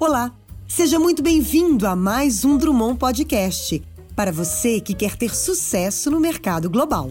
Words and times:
Olá, 0.00 0.34
seja 0.66 0.98
muito 0.98 1.22
bem-vindo 1.22 1.86
a 1.86 1.94
mais 1.94 2.42
um 2.42 2.56
Drummond 2.56 2.98
Podcast 2.98 3.82
para 4.16 4.32
você 4.32 4.80
que 4.80 4.94
quer 4.94 5.14
ter 5.14 5.34
sucesso 5.34 6.10
no 6.10 6.18
mercado 6.18 6.70
global. 6.70 7.10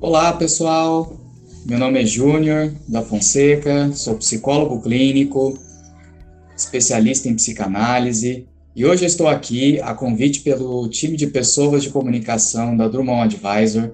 Olá, 0.00 0.32
pessoal. 0.32 1.20
Meu 1.64 1.78
nome 1.78 2.02
é 2.02 2.04
Júnior 2.04 2.74
da 2.88 3.02
Fonseca, 3.02 3.92
sou 3.92 4.16
psicólogo 4.16 4.82
clínico, 4.82 5.56
especialista 6.56 7.28
em 7.28 7.36
psicanálise, 7.36 8.48
e 8.74 8.84
hoje 8.84 9.04
eu 9.04 9.06
estou 9.06 9.28
aqui 9.28 9.80
a 9.80 9.94
convite 9.94 10.40
pelo 10.40 10.88
time 10.88 11.16
de 11.16 11.28
pessoas 11.28 11.84
de 11.84 11.90
comunicação 11.90 12.76
da 12.76 12.88
Drummond 12.88 13.36
Advisor 13.36 13.92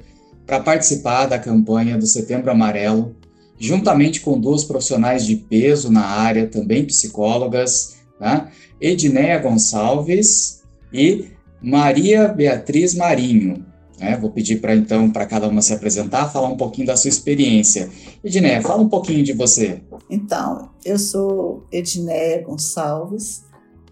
para 0.52 0.60
participar 0.60 1.24
da 1.24 1.38
campanha 1.38 1.96
do 1.96 2.06
Setembro 2.06 2.50
Amarelo, 2.50 3.16
juntamente 3.58 4.20
com 4.20 4.38
duas 4.38 4.64
profissionais 4.64 5.24
de 5.24 5.34
peso 5.34 5.90
na 5.90 6.04
área, 6.04 6.46
também 6.46 6.84
psicólogas, 6.84 7.96
né? 8.20 8.50
Edneia 8.78 9.38
Gonçalves 9.38 10.62
e 10.92 11.30
Maria 11.62 12.28
Beatriz 12.28 12.94
Marinho. 12.94 13.64
Né? 13.98 14.18
Vou 14.18 14.30
pedir 14.30 14.60
para 14.60 14.76
então 14.76 15.08
para 15.10 15.24
cada 15.24 15.48
uma 15.48 15.62
se 15.62 15.72
apresentar, 15.72 16.30
falar 16.30 16.48
um 16.48 16.56
pouquinho 16.58 16.86
da 16.86 16.96
sua 16.96 17.08
experiência. 17.08 17.88
Edneia, 18.22 18.60
fala 18.60 18.82
um 18.82 18.90
pouquinho 18.90 19.24
de 19.24 19.32
você. 19.32 19.80
Então, 20.10 20.68
eu 20.84 20.98
sou 20.98 21.66
Edneia 21.72 22.42
Gonçalves, 22.42 23.42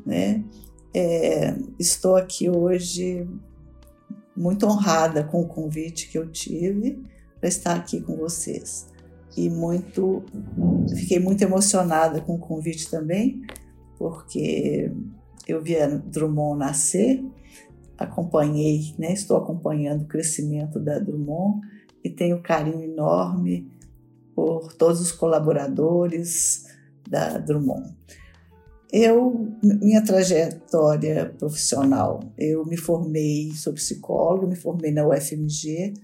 né? 0.04 0.44
É, 0.92 1.54
estou 1.78 2.16
aqui 2.16 2.50
hoje 2.50 3.26
muito 4.40 4.66
honrada 4.66 5.22
com 5.22 5.42
o 5.42 5.46
convite 5.46 6.08
que 6.08 6.16
eu 6.16 6.30
tive 6.30 7.02
para 7.38 7.48
estar 7.48 7.76
aqui 7.76 8.00
com 8.00 8.16
vocês. 8.16 8.88
E 9.36 9.50
muito 9.50 10.24
fiquei 10.96 11.20
muito 11.20 11.42
emocionada 11.42 12.22
com 12.22 12.36
o 12.36 12.38
convite 12.38 12.90
também, 12.90 13.42
porque 13.98 14.90
eu 15.46 15.62
vi 15.62 15.76
a 15.76 15.86
Drummond 15.86 16.58
nascer, 16.58 17.22
acompanhei, 17.98 18.94
né, 18.98 19.12
estou 19.12 19.36
acompanhando 19.36 20.02
o 20.02 20.08
crescimento 20.08 20.80
da 20.80 20.98
Drummond 20.98 21.60
e 22.02 22.08
tenho 22.08 22.42
carinho 22.42 22.82
enorme 22.82 23.70
por 24.34 24.72
todos 24.72 25.02
os 25.02 25.12
colaboradores 25.12 26.64
da 27.08 27.36
Drummond. 27.36 27.94
Eu, 28.92 29.48
minha 29.62 30.02
trajetória 30.04 31.32
profissional, 31.38 32.20
eu 32.36 32.66
me 32.66 32.76
formei, 32.76 33.52
sou 33.52 33.72
psicólogo, 33.72 34.48
me 34.48 34.56
formei 34.56 34.90
na 34.90 35.06
UFMG, 35.06 35.94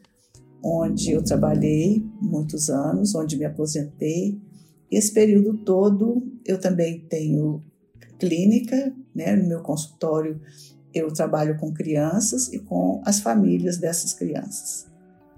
onde 0.63 1.11
eu 1.11 1.23
trabalhei 1.23 2.05
muitos 2.21 2.71
anos, 2.71 3.15
onde 3.15 3.37
me 3.37 3.45
aposentei. 3.45 4.41
Esse 4.91 5.13
período 5.13 5.59
todo 5.59 6.23
eu 6.45 6.61
também 6.61 7.01
tenho 7.01 7.61
clínica, 8.21 8.95
né? 9.15 9.35
No 9.35 9.49
meu 9.49 9.63
consultório 9.63 10.41
eu 10.95 11.13
trabalho 11.13 11.59
com 11.59 11.75
crianças 11.75 12.53
e 12.53 12.59
com 12.59 13.03
as 13.05 13.21
famílias 13.21 13.79
dessas 13.79 14.13
crianças. 14.13 14.87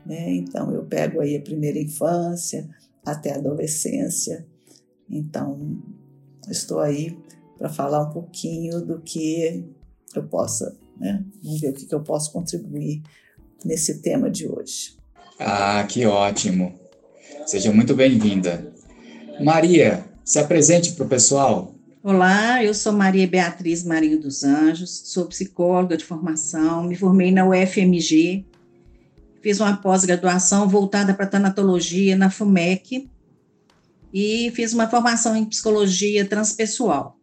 Né? 0.07 0.35
Então 0.35 0.71
eu 0.73 0.85
pego 0.85 1.21
aí 1.21 1.37
a 1.37 1.41
primeira 1.41 1.79
infância 1.79 2.69
até 3.05 3.33
a 3.33 3.37
adolescência. 3.37 4.47
Então 5.11 5.83
estou 6.49 6.79
aí 6.79 7.19
para 7.59 7.69
falar 7.69 8.05
um 8.05 8.11
pouquinho 8.11 8.81
do 8.81 9.01
que 9.01 9.65
eu 10.15 10.23
possa, 10.23 10.77
né? 10.97 11.25
Vamos 11.43 11.61
ver 11.61 11.71
o 11.71 11.73
que, 11.73 11.93
eu 11.93 12.01
posso 12.01 12.33
contribuir 12.33 13.03
nesse 13.65 14.01
tema 14.01 14.31
de 14.31 14.49
hoje. 14.49 14.97
Ah, 15.39 15.85
que 15.85 16.07
ótimo! 16.07 16.79
Seja 17.45 17.73
muito 17.73 17.95
bem-vinda. 17.95 18.73
Maria, 19.41 20.05
se 20.25 20.39
apresente 20.39 20.93
para 20.93 21.05
o 21.05 21.09
pessoal. 21.09 21.75
Olá, 22.03 22.63
eu 22.63 22.73
sou 22.73 22.93
Maria 22.93 23.27
Beatriz 23.27 23.85
Marinho 23.85 24.21
dos 24.21 24.45
Anjos, 24.45 25.03
sou 25.07 25.27
psicóloga 25.27 25.97
de 25.97 26.05
formação, 26.05 26.85
me 26.85 26.95
formei 26.95 27.33
na 27.33 27.47
UFMG, 27.47 28.47
fiz 29.43 29.61
uma 29.61 29.77
pós-graduação 29.77 30.69
voltada 30.69 31.13
para 31.13 31.27
tanatologia 31.27 32.17
na 32.17 32.31
FUMEC 32.31 33.11
e 34.13 34.51
fiz 34.55 34.73
uma 34.73 34.89
formação 34.89 35.37
em 35.37 35.45
psicologia 35.45 36.25
transpessoal 36.25 37.18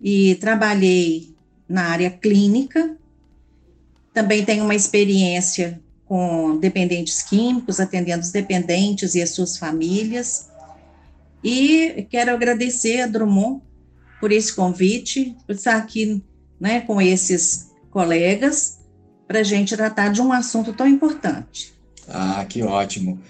e 0.00 0.34
trabalhei 0.36 1.34
na 1.68 1.84
área 1.84 2.10
clínica. 2.10 2.96
Também 4.12 4.44
tenho 4.44 4.64
uma 4.64 4.74
experiência 4.74 5.80
com 6.04 6.58
dependentes 6.58 7.22
químicos, 7.22 7.78
atendendo 7.78 8.22
os 8.22 8.30
dependentes 8.30 9.14
e 9.14 9.22
as 9.22 9.30
suas 9.30 9.58
famílias. 9.58 10.48
E 11.44 12.06
quero 12.10 12.32
agradecer 12.32 13.02
a 13.02 13.06
Drummond 13.06 13.62
por 14.20 14.32
esse 14.32 14.54
convite, 14.54 15.36
por 15.46 15.54
estar 15.54 15.76
aqui 15.76 16.22
né, 16.58 16.80
com 16.80 17.00
esses 17.00 17.70
colegas, 17.90 18.78
para 19.26 19.40
a 19.40 19.44
gente 19.44 19.76
tratar 19.76 20.08
de 20.08 20.22
um 20.22 20.32
assunto 20.32 20.72
tão 20.72 20.86
importante. 20.86 21.74
Ah, 22.08 22.44
que 22.48 22.62
ótimo. 22.62 23.20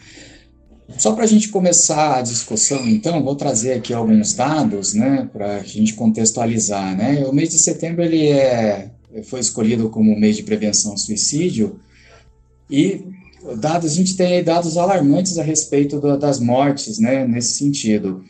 Só 0.97 1.13
para 1.13 1.25
a 1.25 1.27
gente 1.27 1.49
começar 1.49 2.19
a 2.19 2.23
discussão, 2.23 2.89
então, 2.89 3.23
vou 3.23 3.37
trazer 3.37 3.75
aqui 3.75 3.93
alguns 3.93 4.33
dados, 4.33 4.95
né, 4.95 5.29
para 5.33 5.57
a 5.57 5.63
gente 5.63 5.95
contextualizar, 5.95 6.97
né. 6.97 7.27
O 7.27 7.33
mês 7.33 7.51
de 7.51 7.59
setembro 7.59 8.03
ele 8.03 8.29
é 8.29 8.91
foi 9.25 9.41
escolhido 9.41 9.89
como 9.89 10.19
mês 10.19 10.37
de 10.37 10.43
prevenção 10.43 10.93
ao 10.93 10.99
suicídio 10.99 11.81
e 12.71 13.05
dados 13.59 13.93
a 13.93 13.95
gente 13.95 14.17
tem 14.17 14.45
dados 14.45 14.77
alarmantes 14.77 15.39
a 15.39 15.43
respeito 15.43 15.99
do, 15.99 16.19
das 16.19 16.39
mortes, 16.39 16.99
né, 16.99 17.27
nesse 17.27 17.55
sentido. 17.55 18.23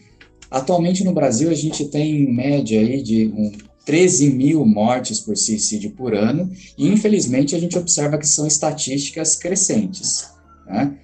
Atualmente 0.51 1.05
no 1.05 1.13
Brasil 1.13 1.51
a 1.51 1.55
gente 1.55 1.85
tem 1.87 2.23
em 2.23 2.33
média 2.33 2.81
aí 2.81 3.03
de 3.03 3.27
um, 3.27 3.53
13 3.85 4.31
mil 4.31 4.65
mortes 4.67 5.19
por 5.19 5.37
suicídio 5.37 5.91
por 5.93 6.15
ano 6.15 6.51
e 6.77 6.89
infelizmente 6.89 7.57
a 7.57 7.59
gente 7.59 7.77
observa 7.79 8.19
que 8.19 8.29
são 8.29 8.47
estatísticas 8.47 9.35
crescentes, 9.35 10.29
né? 10.67 10.95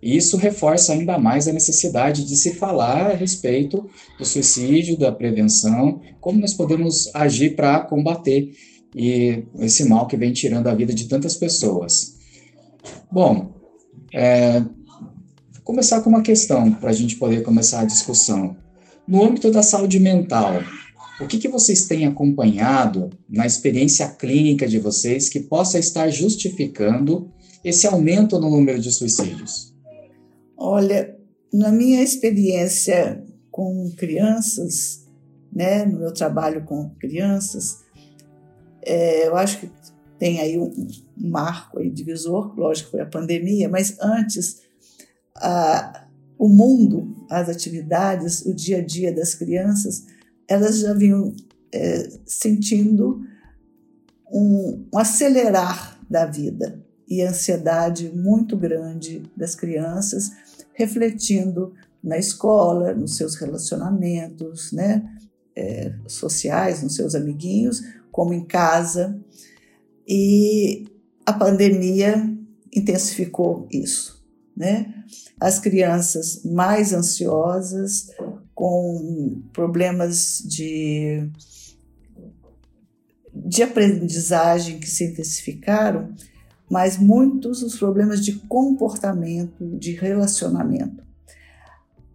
E 0.00 0.16
isso 0.16 0.36
reforça 0.36 0.92
ainda 0.92 1.18
mais 1.18 1.48
a 1.48 1.52
necessidade 1.52 2.24
de 2.24 2.36
se 2.36 2.54
falar 2.54 3.10
a 3.10 3.14
respeito 3.14 3.88
do 4.16 4.24
suicídio, 4.24 4.96
da 4.96 5.10
prevenção, 5.10 6.00
como 6.20 6.38
nós 6.38 6.54
podemos 6.54 7.10
agir 7.14 7.56
para 7.56 7.80
combater 7.80 8.52
e 8.94 9.44
esse 9.58 9.84
mal 9.84 10.06
que 10.06 10.16
vem 10.16 10.32
tirando 10.32 10.68
a 10.68 10.74
vida 10.74 10.94
de 10.94 11.08
tantas 11.08 11.34
pessoas. 11.34 12.16
Bom, 13.10 13.52
é, 14.14 14.62
começar 15.64 16.00
com 16.00 16.10
uma 16.10 16.22
questão 16.22 16.72
para 16.72 16.90
a 16.90 16.94
gente 16.94 17.16
poder 17.16 17.42
começar 17.42 17.80
a 17.80 17.84
discussão. 17.84 18.56
No 19.06 19.24
âmbito 19.24 19.50
da 19.50 19.62
saúde 19.62 19.98
mental, 19.98 20.62
o 21.20 21.26
que, 21.26 21.38
que 21.38 21.48
vocês 21.48 21.86
têm 21.86 22.06
acompanhado 22.06 23.10
na 23.28 23.46
experiência 23.46 24.08
clínica 24.08 24.68
de 24.68 24.78
vocês 24.78 25.28
que 25.28 25.40
possa 25.40 25.78
estar 25.78 26.08
justificando 26.10 27.30
esse 27.64 27.86
aumento 27.86 28.38
no 28.38 28.48
número 28.48 28.80
de 28.80 28.92
suicídios? 28.92 29.74
Olha, 30.60 31.16
na 31.52 31.70
minha 31.70 32.02
experiência 32.02 33.24
com 33.48 33.92
crianças, 33.96 35.06
né, 35.52 35.84
no 35.84 36.00
meu 36.00 36.12
trabalho 36.12 36.64
com 36.64 36.90
crianças, 36.98 37.84
é, 38.82 39.28
eu 39.28 39.36
acho 39.36 39.60
que 39.60 39.70
tem 40.18 40.40
aí 40.40 40.58
um, 40.58 40.88
marco 41.16 41.78
aí 41.78 41.88
divisor, 41.88 42.58
lógico, 42.58 42.90
foi 42.90 43.00
a 43.00 43.06
pandemia, 43.06 43.68
mas 43.68 43.96
antes 44.00 44.62
a, 45.36 46.08
o 46.36 46.48
mundo, 46.48 47.14
as 47.30 47.48
atividades, 47.48 48.44
o 48.44 48.52
dia 48.52 48.78
a 48.78 48.84
dia 48.84 49.12
das 49.12 49.36
crianças, 49.36 50.06
elas 50.48 50.80
já 50.80 50.92
vinham 50.92 51.36
é, 51.72 52.10
sentindo 52.26 53.20
um, 54.28 54.86
um 54.92 54.98
acelerar 54.98 56.00
da 56.10 56.26
vida 56.26 56.84
e 57.08 57.22
ansiedade 57.22 58.10
muito 58.10 58.56
grande 58.56 59.22
das 59.36 59.54
crianças 59.54 60.32
refletindo 60.78 61.74
na 62.02 62.16
escola, 62.16 62.94
nos 62.94 63.16
seus 63.16 63.34
relacionamentos 63.34 64.70
né, 64.72 65.04
é, 65.56 65.92
sociais, 66.06 66.82
nos 66.82 66.94
seus 66.94 67.16
amiguinhos, 67.16 67.82
como 68.12 68.32
em 68.32 68.46
casa. 68.46 69.20
E 70.06 70.86
a 71.26 71.32
pandemia 71.32 72.32
intensificou 72.72 73.66
isso. 73.72 74.24
Né? 74.56 74.94
As 75.40 75.58
crianças 75.58 76.44
mais 76.44 76.92
ansiosas, 76.92 78.06
com 78.54 79.42
problemas 79.52 80.38
de, 80.46 81.28
de 83.34 83.62
aprendizagem 83.64 84.78
que 84.78 84.88
se 84.88 85.04
intensificaram, 85.04 86.14
mas 86.70 86.98
muitos 86.98 87.62
os 87.62 87.78
problemas 87.78 88.24
de 88.24 88.32
comportamento, 88.32 89.64
de 89.78 89.92
relacionamento. 89.92 91.02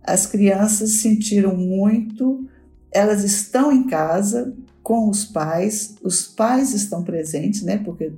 As 0.03 0.25
crianças 0.25 0.91
sentiram 0.91 1.55
muito, 1.55 2.47
elas 2.91 3.23
estão 3.23 3.71
em 3.71 3.87
casa 3.87 4.53
com 4.83 5.09
os 5.09 5.25
pais, 5.25 5.95
os 6.03 6.27
pais 6.27 6.73
estão 6.73 7.03
presentes, 7.03 7.63
né? 7.63 7.77
Porque 7.77 8.11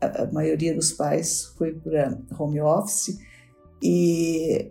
a, 0.00 0.26
maioria 0.32 0.74
dos 0.74 0.92
pais 0.92 1.52
foi 1.56 1.72
para 1.72 2.18
home 2.38 2.60
office 2.60 3.18
E 3.82 4.70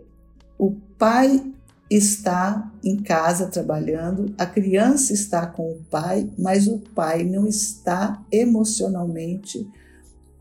o 0.58 0.72
pai 0.98 1.42
está 1.90 2.72
em 2.82 2.96
casa 2.96 3.48
trabalhando, 3.48 4.34
a 4.38 4.46
criança 4.46 5.12
está 5.12 5.46
com 5.46 5.72
o 5.72 5.82
pai, 5.90 6.30
mas 6.38 6.66
o 6.66 6.78
pai 6.78 7.22
não 7.22 7.46
está 7.46 8.24
emocionalmente 8.32 9.68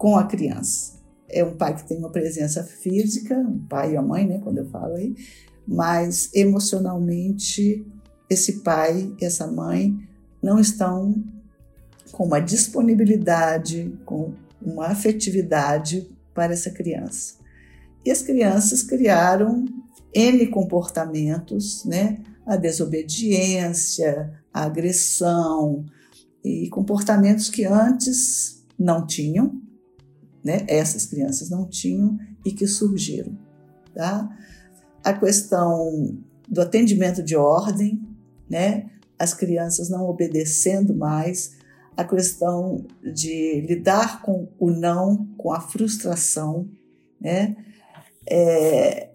com 0.01 0.17
a 0.17 0.23
criança. 0.23 0.93
É 1.29 1.43
um 1.43 1.55
pai 1.55 1.75
que 1.75 1.87
tem 1.87 1.99
uma 1.99 2.09
presença 2.09 2.63
física, 2.63 3.37
um 3.37 3.59
pai 3.59 3.93
e 3.93 3.97
a 3.97 4.01
mãe, 4.01 4.27
né, 4.27 4.39
quando 4.39 4.57
eu 4.57 4.65
falo 4.65 4.95
aí, 4.95 5.15
mas 5.67 6.31
emocionalmente 6.33 7.85
esse 8.27 8.63
pai 8.63 9.13
e 9.21 9.23
essa 9.23 9.45
mãe 9.45 9.95
não 10.41 10.59
estão 10.59 11.23
com 12.11 12.25
uma 12.25 12.39
disponibilidade, 12.39 13.95
com 14.03 14.33
uma 14.59 14.87
afetividade 14.87 16.09
para 16.33 16.51
essa 16.53 16.71
criança. 16.71 17.35
E 18.03 18.09
as 18.09 18.23
crianças 18.23 18.81
criaram 18.81 19.65
N 20.11 20.47
comportamentos, 20.47 21.85
né? 21.85 22.17
A 22.43 22.55
desobediência, 22.55 24.33
a 24.51 24.63
agressão 24.63 25.85
e 26.43 26.67
comportamentos 26.69 27.51
que 27.51 27.65
antes 27.65 28.65
não 28.79 29.05
tinham, 29.05 29.61
né? 30.43 30.65
Essas 30.67 31.05
crianças 31.05 31.49
não 31.49 31.67
tinham 31.67 32.17
e 32.45 32.51
que 32.51 32.67
surgiram, 32.67 33.37
tá? 33.93 34.29
A 35.03 35.13
questão 35.13 36.17
do 36.47 36.61
atendimento 36.61 37.23
de 37.23 37.35
ordem, 37.35 38.01
né? 38.49 38.89
As 39.17 39.33
crianças 39.33 39.89
não 39.89 40.07
obedecendo 40.07 40.95
mais, 40.95 41.57
a 41.95 42.03
questão 42.03 42.85
de 43.13 43.61
lidar 43.61 44.21
com 44.21 44.47
o 44.59 44.71
não, 44.71 45.27
com 45.37 45.51
a 45.51 45.59
frustração, 45.59 46.67
né? 47.19 47.55
É, 48.27 49.09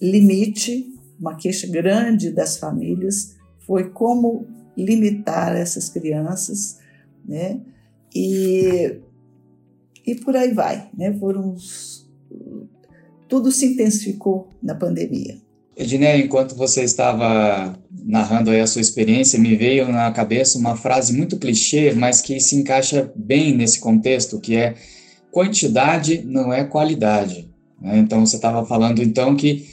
limite, 0.00 0.92
uma 1.18 1.36
queixa 1.36 1.66
grande 1.66 2.30
das 2.30 2.56
famílias 2.58 3.36
foi 3.60 3.90
como 3.90 4.46
limitar 4.76 5.54
essas 5.56 5.88
crianças, 5.88 6.78
né? 7.24 7.60
E, 8.14 9.00
e 10.06 10.14
por 10.14 10.36
aí 10.36 10.52
vai, 10.52 10.88
né? 10.96 11.12
Foram 11.18 11.56
tudo 13.28 13.50
se 13.50 13.66
intensificou 13.66 14.48
na 14.62 14.74
pandemia. 14.74 15.38
Edneia, 15.76 16.24
enquanto 16.24 16.54
você 16.54 16.84
estava 16.84 17.76
narrando 17.90 18.50
aí 18.50 18.60
a 18.60 18.66
sua 18.66 18.80
experiência, 18.80 19.38
me 19.38 19.56
veio 19.56 19.88
na 19.88 20.10
cabeça 20.12 20.58
uma 20.58 20.76
frase 20.76 21.12
muito 21.12 21.36
clichê, 21.36 21.92
mas 21.92 22.20
que 22.20 22.38
se 22.38 22.54
encaixa 22.54 23.12
bem 23.16 23.56
nesse 23.56 23.80
contexto, 23.80 24.38
que 24.38 24.54
é 24.54 24.74
quantidade 25.32 26.22
não 26.24 26.52
é 26.52 26.62
qualidade. 26.62 27.50
Né? 27.80 27.98
Então, 27.98 28.24
você 28.24 28.36
estava 28.36 28.64
falando 28.64 29.02
então 29.02 29.34
que 29.34 29.66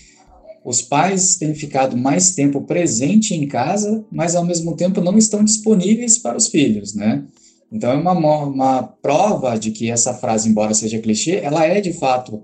os 0.64 0.82
pais 0.82 1.36
têm 1.36 1.54
ficado 1.54 1.96
mais 1.96 2.34
tempo 2.34 2.62
presente 2.62 3.36
em 3.36 3.48
casa, 3.48 4.04
mas 4.12 4.36
ao 4.36 4.46
mesmo 4.46 4.76
tempo 4.76 5.02
não 5.02 5.18
estão 5.18 5.44
disponíveis 5.44 6.18
para 6.18 6.38
os 6.38 6.48
filhos, 6.48 6.94
né? 6.94 7.24
Então 7.72 7.92
é 7.92 7.96
uma, 7.96 8.14
uma 8.14 8.84
prova 8.84 9.58
de 9.58 9.72
que 9.72 9.90
essa 9.90 10.14
frase, 10.14 10.50
embora 10.50 10.74
seja 10.74 11.00
clichê, 11.00 11.38
ela 11.38 11.66
é 11.66 11.80
de 11.80 11.94
fato 11.94 12.44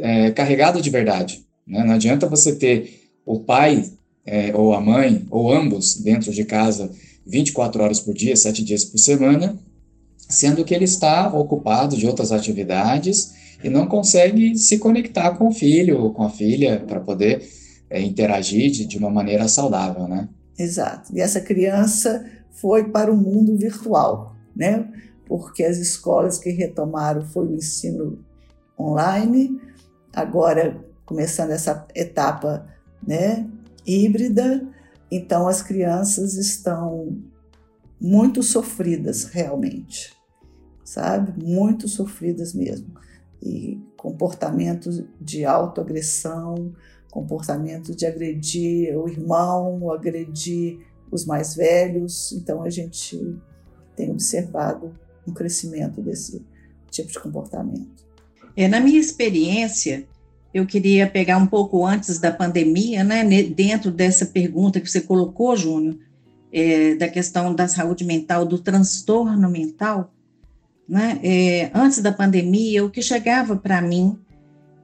é, 0.00 0.30
carregada 0.32 0.80
de 0.80 0.90
verdade. 0.90 1.44
Né? 1.66 1.84
Não 1.84 1.94
adianta 1.94 2.26
você 2.26 2.54
ter 2.56 3.10
o 3.24 3.40
pai 3.40 3.84
é, 4.26 4.54
ou 4.54 4.74
a 4.74 4.80
mãe, 4.80 5.26
ou 5.30 5.52
ambos, 5.52 5.96
dentro 5.96 6.32
de 6.32 6.44
casa 6.44 6.90
24 7.26 7.82
horas 7.82 8.00
por 8.00 8.14
dia, 8.14 8.34
7 8.34 8.64
dias 8.64 8.84
por 8.84 8.98
semana, 8.98 9.56
sendo 10.28 10.64
que 10.64 10.74
ele 10.74 10.84
está 10.84 11.28
ocupado 11.28 11.96
de 11.96 12.06
outras 12.06 12.32
atividades 12.32 13.32
e 13.62 13.68
não 13.68 13.86
consegue 13.86 14.56
se 14.56 14.78
conectar 14.78 15.32
com 15.32 15.48
o 15.48 15.52
filho 15.52 16.00
ou 16.00 16.12
com 16.12 16.22
a 16.22 16.30
filha 16.30 16.82
para 16.86 17.00
poder 17.00 17.46
é, 17.90 18.00
interagir 18.00 18.70
de, 18.70 18.86
de 18.86 18.98
uma 18.98 19.10
maneira 19.10 19.46
saudável, 19.48 20.06
né? 20.08 20.28
Exato. 20.58 21.14
E 21.14 21.20
essa 21.20 21.40
criança 21.40 22.24
foi 22.50 22.84
para 22.84 23.12
o 23.12 23.16
mundo 23.16 23.56
virtual, 23.56 24.34
né? 24.58 24.92
Porque 25.24 25.62
as 25.62 25.78
escolas 25.78 26.38
que 26.38 26.50
retomaram 26.50 27.22
foi 27.22 27.46
o 27.46 27.54
ensino 27.54 28.18
online, 28.78 29.60
agora 30.12 30.84
começando 31.06 31.50
essa 31.50 31.86
etapa, 31.94 32.66
né, 33.06 33.48
híbrida, 33.86 34.68
então 35.10 35.48
as 35.48 35.62
crianças 35.62 36.34
estão 36.34 37.16
muito 38.00 38.42
sofridas 38.42 39.24
realmente, 39.24 40.12
sabe? 40.84 41.42
Muito 41.42 41.88
sofridas 41.88 42.52
mesmo 42.52 42.98
e 43.42 43.80
comportamentos 43.96 45.02
de 45.20 45.44
autoagressão, 45.44 46.72
comportamentos 47.10 47.96
de 47.96 48.06
agredir 48.06 48.96
o 48.96 49.08
irmão, 49.08 49.90
agredir 49.90 50.80
os 51.10 51.24
mais 51.24 51.54
velhos. 51.54 52.32
Então 52.32 52.62
a 52.62 52.70
gente 52.70 53.38
tem 53.98 54.10
observado 54.10 54.92
um 55.26 55.32
crescimento 55.32 56.00
desse 56.00 56.42
tipo 56.90 57.10
de 57.12 57.18
comportamento. 57.18 58.06
É, 58.56 58.66
na 58.66 58.80
minha 58.80 58.98
experiência, 58.98 60.06
eu 60.54 60.64
queria 60.66 61.06
pegar 61.06 61.36
um 61.36 61.46
pouco 61.46 61.84
antes 61.84 62.18
da 62.18 62.32
pandemia, 62.32 63.04
né, 63.04 63.24
dentro 63.44 63.90
dessa 63.90 64.26
pergunta 64.26 64.80
que 64.80 64.90
você 64.90 65.00
colocou, 65.00 65.56
Júnior, 65.56 65.98
é, 66.52 66.94
da 66.94 67.08
questão 67.08 67.54
da 67.54 67.68
saúde 67.68 68.04
mental, 68.04 68.46
do 68.46 68.58
transtorno 68.58 69.50
mental 69.50 70.12
né, 70.88 71.20
é, 71.22 71.70
antes 71.74 72.00
da 72.00 72.10
pandemia, 72.10 72.84
o 72.84 72.90
que 72.90 73.02
chegava 73.02 73.54
para 73.54 73.82
mim, 73.82 74.18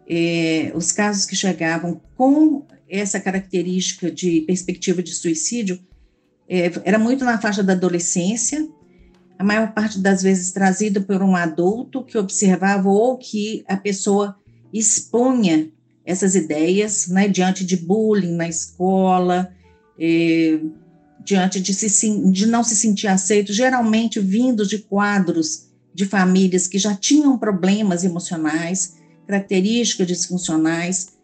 é, 0.07 0.71
os 0.75 0.93
casos 0.93 1.25
que 1.25 1.35
chegavam 1.35 2.01
com 2.15 2.67
essa 2.87 3.19
característica 3.19 4.11
de 4.11 4.43
perspectiva 4.43 5.03
de 5.03 5.15
suicídio, 5.15 5.81
é, 6.47 6.71
era 6.85 6.99
muito 6.99 7.25
na 7.25 7.41
faixa 7.41 7.63
da 7.63 7.73
adolescência, 7.73 8.69
a 9.39 9.45
maior 9.45 9.73
parte 9.73 9.99
das 9.99 10.23
vezes 10.23 10.53
trazido 10.53 11.03
por 11.03 11.23
um 11.23 11.35
adulto 11.35 12.05
que 12.05 12.17
observava 12.17 12.89
ou 12.89 13.19
que 13.19 13.65
a 13.67 13.77
pessoa 13.77 14.37
expunha 14.73 15.71
essas 16.05 16.35
ideias, 16.35 17.09
né, 17.09 17.29
diante 17.29 17.65
de 17.65 17.77
bullying 17.77 18.35
na 18.35 18.49
escola, 18.49 19.51
é, 19.99 20.61
diante 21.25 21.61
de, 21.61 21.73
se, 21.73 22.31
de 22.31 22.47
não 22.47 22.63
se 22.63 22.77
sentir 22.77 23.09
aceito, 23.09 23.53
geralmente 23.53 24.21
vindo 24.21 24.67
de 24.67 24.79
quadros 24.79 25.69
de 25.95 26.05
famílias 26.05 26.67
que 26.67 26.79
já 26.79 26.95
tinham 26.95 27.39
problemas 27.39 28.05
emocionais, 28.05 28.97
características 29.27 30.07
disfuncionais, 30.07 31.15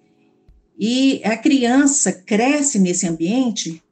e 0.78 1.20
a 1.24 1.36
criança 1.36 2.10
cresce 2.12 2.78
nesse 2.78 3.06
ambiente 3.06 3.82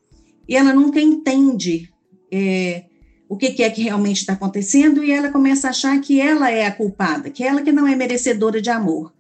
e 0.48 0.56
ela 0.56 0.72
nunca 0.72 0.98
entende 0.98 1.90
é, 2.32 2.84
o 3.28 3.36
que, 3.36 3.50
que, 3.50 3.62
é 3.62 3.70
que 3.70 3.82
realmente 3.82 4.18
está 4.18 4.32
acontecendo 4.32 5.04
e 5.04 5.12
ela 5.12 5.30
começa 5.30 5.66
a 5.66 5.70
achar 5.70 6.00
que 6.00 6.20
ela 6.20 6.50
é 6.50 6.66
a 6.66 6.72
culpada, 6.72 7.30
que 7.30 7.44
ela 7.44 7.62
que 7.62 7.70
não 7.70 7.86
é 7.86 7.94
merecedora 7.94 8.60
de 8.60 8.70
amor. 8.70 9.12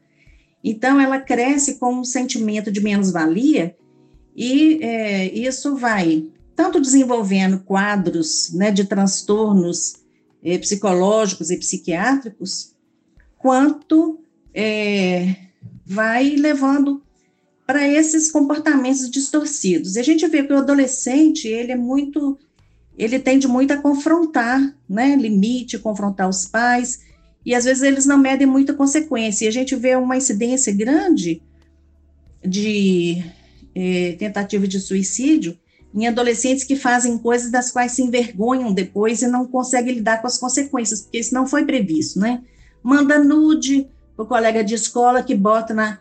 Então 0.64 1.00
ela 1.00 1.20
cresce 1.20 1.78
com 1.78 1.94
um 1.94 2.04
sentimento 2.04 2.72
de 2.72 2.80
menos-valia 2.80 3.76
e 4.34 4.78
é, 4.82 5.32
isso 5.32 5.76
vai 5.76 6.26
tanto 6.56 6.80
desenvolvendo 6.80 7.60
quadros 7.60 8.52
né, 8.52 8.70
de 8.70 8.84
transtornos 8.84 9.94
é, 10.42 10.58
psicológicos 10.58 11.50
e 11.50 11.56
psiquiátricos, 11.56 12.74
quanto 13.36 14.20
é, 14.52 15.36
vai 15.86 16.30
levando 16.30 17.02
para 17.66 17.86
esses 17.86 18.30
comportamentos 18.30 19.10
distorcidos. 19.10 19.94
E 19.94 20.00
a 20.00 20.02
gente 20.02 20.26
vê 20.26 20.42
que 20.42 20.52
o 20.52 20.58
adolescente, 20.58 21.46
ele 21.46 21.72
é 21.72 21.76
muito, 21.76 22.38
ele 22.98 23.18
tende 23.20 23.46
muito 23.46 23.72
a 23.72 23.76
confrontar, 23.76 24.74
né, 24.88 25.14
limite, 25.14 25.78
confrontar 25.78 26.28
os 26.28 26.44
pais, 26.46 27.00
e 27.46 27.54
às 27.54 27.64
vezes 27.64 27.82
eles 27.82 28.04
não 28.04 28.18
medem 28.18 28.46
muita 28.46 28.74
consequência. 28.74 29.44
E 29.44 29.48
a 29.48 29.52
gente 29.52 29.76
vê 29.76 29.94
uma 29.94 30.16
incidência 30.16 30.74
grande 30.74 31.40
de 32.44 33.24
é, 33.74 34.16
tentativa 34.18 34.66
de 34.66 34.80
suicídio 34.80 35.56
em 35.94 36.06
adolescentes 36.06 36.64
que 36.64 36.76
fazem 36.76 37.16
coisas 37.16 37.50
das 37.50 37.70
quais 37.70 37.92
se 37.92 38.02
envergonham 38.02 38.72
depois 38.72 39.22
e 39.22 39.26
não 39.26 39.46
conseguem 39.46 39.94
lidar 39.94 40.20
com 40.20 40.26
as 40.26 40.36
consequências, 40.36 41.02
porque 41.02 41.18
isso 41.18 41.32
não 41.32 41.46
foi 41.46 41.64
previsto, 41.64 42.18
né? 42.18 42.42
Manda 42.82 43.22
nude 43.22 43.88
para 44.14 44.24
o 44.24 44.28
colega 44.28 44.62
de 44.62 44.74
escola 44.74 45.22
que 45.22 45.34
bota 45.34 45.72
na, 45.72 45.98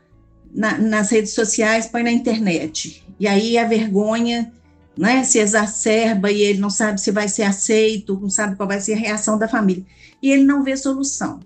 na, 0.53 0.77
nas 0.77 1.09
redes 1.09 1.33
sociais, 1.33 1.87
põe 1.87 2.03
na 2.03 2.11
internet. 2.11 3.03
E 3.19 3.27
aí 3.27 3.57
a 3.57 3.65
vergonha 3.65 4.51
né, 4.97 5.23
se 5.23 5.39
exacerba 5.39 6.31
e 6.31 6.41
ele 6.41 6.59
não 6.59 6.69
sabe 6.69 6.99
se 6.99 7.11
vai 7.11 7.29
ser 7.29 7.43
aceito, 7.43 8.19
não 8.19 8.29
sabe 8.29 8.55
qual 8.55 8.67
vai 8.67 8.81
ser 8.81 8.93
a 8.93 8.97
reação 8.97 9.37
da 9.37 9.47
família. 9.47 9.85
E 10.21 10.31
ele 10.31 10.43
não 10.43 10.63
vê 10.63 10.75
solução. 10.75 11.39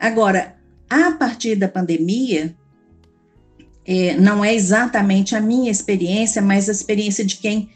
Agora, 0.00 0.56
a 0.88 1.12
partir 1.12 1.56
da 1.56 1.68
pandemia, 1.68 2.54
é, 3.84 4.16
não 4.16 4.44
é 4.44 4.54
exatamente 4.54 5.36
a 5.36 5.40
minha 5.40 5.70
experiência, 5.70 6.40
mas 6.40 6.68
a 6.68 6.72
experiência 6.72 7.24
de 7.24 7.36
quem 7.36 7.70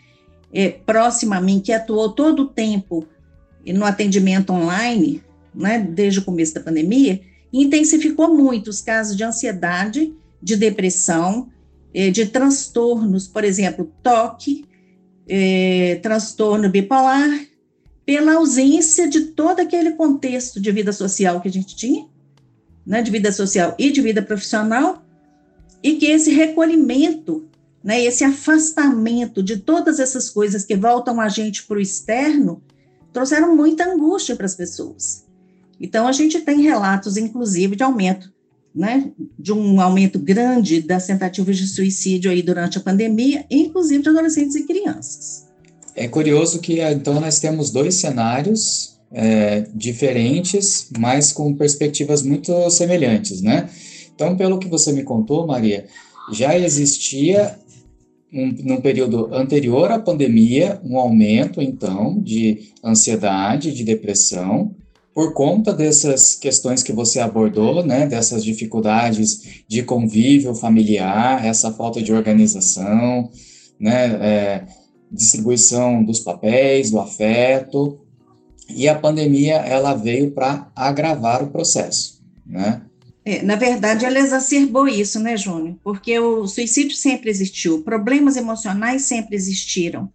é 0.52 0.70
próximo 0.70 1.34
a 1.34 1.40
mim, 1.40 1.60
que 1.60 1.72
atuou 1.72 2.12
todo 2.12 2.44
o 2.44 2.48
tempo 2.48 3.06
no 3.66 3.84
atendimento 3.84 4.52
online, 4.52 5.22
né, 5.54 5.78
desde 5.78 6.20
o 6.20 6.24
começo 6.24 6.54
da 6.54 6.60
pandemia, 6.60 7.20
intensificou 7.52 8.34
muito 8.34 8.68
os 8.68 8.80
casos 8.80 9.16
de 9.16 9.24
ansiedade, 9.24 10.14
de 10.42 10.56
depressão, 10.56 11.48
é, 11.92 12.10
de 12.10 12.26
transtornos, 12.26 13.26
por 13.26 13.44
exemplo, 13.44 13.90
toque, 14.02 14.64
é, 15.28 15.98
transtorno 16.02 16.68
bipolar, 16.68 17.46
pela 18.04 18.34
ausência 18.34 19.08
de 19.08 19.22
todo 19.32 19.60
aquele 19.60 19.92
contexto 19.92 20.60
de 20.60 20.70
vida 20.70 20.92
social 20.92 21.40
que 21.40 21.48
a 21.48 21.52
gente 21.52 21.74
tinha, 21.74 22.06
né, 22.86 23.02
de 23.02 23.10
vida 23.10 23.32
social 23.32 23.74
e 23.78 23.90
de 23.90 24.00
vida 24.00 24.22
profissional, 24.22 25.02
e 25.82 25.94
que 25.94 26.06
esse 26.06 26.30
recolhimento, 26.30 27.48
né, 27.82 28.02
esse 28.04 28.22
afastamento 28.22 29.42
de 29.42 29.56
todas 29.56 29.98
essas 29.98 30.30
coisas 30.30 30.64
que 30.64 30.76
voltam 30.76 31.20
a 31.20 31.28
gente 31.28 31.64
para 31.64 31.78
o 31.78 31.80
externo, 31.80 32.62
trouxeram 33.12 33.56
muita 33.56 33.84
angústia 33.84 34.36
para 34.36 34.46
as 34.46 34.54
pessoas. 34.54 35.24
Então, 35.80 36.06
a 36.06 36.12
gente 36.12 36.40
tem 36.40 36.62
relatos, 36.62 37.16
inclusive, 37.16 37.76
de 37.76 37.82
aumento, 37.82 38.32
né, 38.76 39.10
de 39.38 39.52
um 39.52 39.80
aumento 39.80 40.18
grande 40.18 40.82
das 40.82 41.06
tentativas 41.06 41.56
de 41.56 41.66
suicídio 41.66 42.30
aí 42.30 42.42
durante 42.42 42.76
a 42.76 42.80
pandemia, 42.80 43.46
inclusive 43.50 44.02
de 44.02 44.08
adolescentes 44.10 44.54
e 44.54 44.66
crianças. 44.66 45.46
É 45.94 46.06
curioso 46.06 46.60
que 46.60 46.80
então 46.80 47.18
nós 47.18 47.40
temos 47.40 47.70
dois 47.70 47.94
cenários 47.94 48.98
é, 49.10 49.66
diferentes, 49.74 50.90
mas 50.98 51.32
com 51.32 51.54
perspectivas 51.54 52.22
muito 52.22 52.68
semelhantes, 52.68 53.40
né? 53.40 53.68
Então, 54.14 54.36
pelo 54.36 54.58
que 54.58 54.68
você 54.68 54.92
me 54.92 55.02
contou, 55.02 55.46
Maria, 55.46 55.86
já 56.32 56.58
existia 56.58 57.58
um, 58.32 58.52
num 58.62 58.80
período 58.80 59.34
anterior 59.34 59.90
à 59.90 59.98
pandemia 59.98 60.80
um 60.84 60.98
aumento, 60.98 61.62
então, 61.62 62.20
de 62.20 62.72
ansiedade, 62.84 63.72
de 63.72 63.84
depressão, 63.84 64.74
por 65.16 65.32
conta 65.32 65.72
dessas 65.72 66.34
questões 66.34 66.82
que 66.82 66.92
você 66.92 67.20
abordou, 67.20 67.82
né, 67.82 68.06
dessas 68.06 68.44
dificuldades 68.44 69.62
de 69.66 69.82
convívio 69.82 70.54
familiar, 70.54 71.42
essa 71.42 71.72
falta 71.72 72.02
de 72.02 72.12
organização, 72.12 73.30
né, 73.80 74.08
é, 74.20 74.66
distribuição 75.10 76.04
dos 76.04 76.20
papéis, 76.20 76.90
do 76.90 77.00
afeto, 77.00 77.98
e 78.68 78.86
a 78.86 78.94
pandemia 78.94 79.54
ela 79.54 79.94
veio 79.94 80.32
para 80.32 80.70
agravar 80.76 81.42
o 81.42 81.46
processo, 81.46 82.22
né? 82.46 82.82
É, 83.24 83.40
na 83.40 83.56
verdade, 83.56 84.04
ela 84.04 84.18
exacerbou 84.18 84.86
isso, 84.86 85.18
né, 85.18 85.34
Júnior? 85.34 85.76
Porque 85.82 86.18
o 86.18 86.46
suicídio 86.46 86.94
sempre 86.94 87.30
existiu, 87.30 87.82
problemas 87.82 88.36
emocionais 88.36 89.04
sempre 89.04 89.34
existiram, 89.34 90.10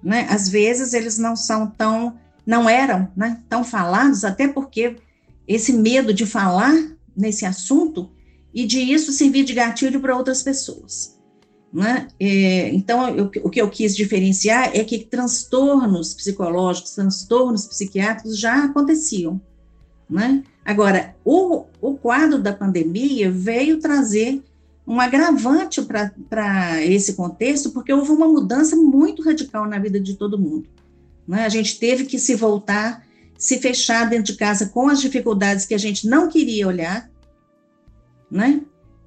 né? 0.00 0.24
Às 0.30 0.48
vezes 0.48 0.94
eles 0.94 1.18
não 1.18 1.34
são 1.34 1.66
tão, 1.66 2.14
não 2.46 2.68
eram, 2.68 3.10
né, 3.16 3.42
tão 3.48 3.64
falados, 3.64 4.24
até 4.24 4.46
porque 4.46 4.96
esse 5.46 5.72
medo 5.72 6.14
de 6.14 6.24
falar 6.24 6.72
nesse 7.16 7.44
assunto 7.44 8.10
e 8.54 8.64
de 8.64 8.80
isso 8.80 9.12
servir 9.12 9.44
de 9.44 9.52
gatilho 9.52 10.00
para 10.00 10.16
outras 10.16 10.42
pessoas. 10.42 11.16
Né? 11.72 12.08
É, 12.18 12.70
então, 12.72 13.08
eu, 13.14 13.30
o 13.42 13.50
que 13.50 13.60
eu 13.60 13.68
quis 13.68 13.94
diferenciar 13.94 14.70
é 14.74 14.82
que 14.84 15.04
transtornos 15.04 16.14
psicológicos, 16.14 16.92
transtornos 16.92 17.66
psiquiátricos 17.66 18.38
já 18.38 18.64
aconteciam. 18.64 19.40
Né? 20.08 20.42
Agora, 20.64 21.14
o, 21.24 21.64
o 21.80 21.94
quadro 21.96 22.38
da 22.40 22.52
pandemia 22.52 23.30
veio 23.30 23.78
trazer 23.78 24.42
um 24.86 25.00
agravante 25.00 25.82
para 25.82 26.82
esse 26.84 27.14
contexto, 27.14 27.72
porque 27.72 27.92
houve 27.92 28.12
uma 28.12 28.28
mudança 28.28 28.76
muito 28.76 29.22
radical 29.22 29.66
na 29.66 29.78
vida 29.78 29.98
de 29.98 30.14
todo 30.14 30.38
mundo. 30.38 30.68
Né? 31.26 31.44
A 31.44 31.48
gente 31.48 31.78
teve 31.78 32.04
que 32.04 32.18
se 32.18 32.34
voltar, 32.34 33.04
se 33.36 33.58
fechar 33.58 34.08
dentro 34.08 34.32
de 34.32 34.38
casa 34.38 34.66
com 34.68 34.88
as 34.88 35.00
dificuldades 35.00 35.64
que 35.64 35.74
a 35.74 35.78
gente 35.78 36.06
não 36.06 36.28
queria 36.28 36.68
olhar, 36.68 37.10
né? 38.30 38.62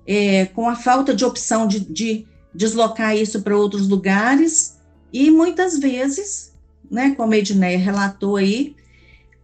É, 0.06 0.46
com 0.48 0.68
a 0.68 0.76
falta 0.76 1.14
de 1.14 1.24
opção 1.24 1.68
de, 1.68 1.80
de 1.82 2.26
deslocar 2.54 3.16
isso 3.16 3.42
para 3.42 3.56
outros 3.56 3.88
lugares 3.88 4.80
e 5.14 5.30
muitas 5.30 5.78
vezes, 5.78 6.54
né, 6.90 7.14
como 7.16 7.34
a 7.34 7.38
Edneia 7.38 7.78
relatou 7.78 8.36
aí, 8.36 8.76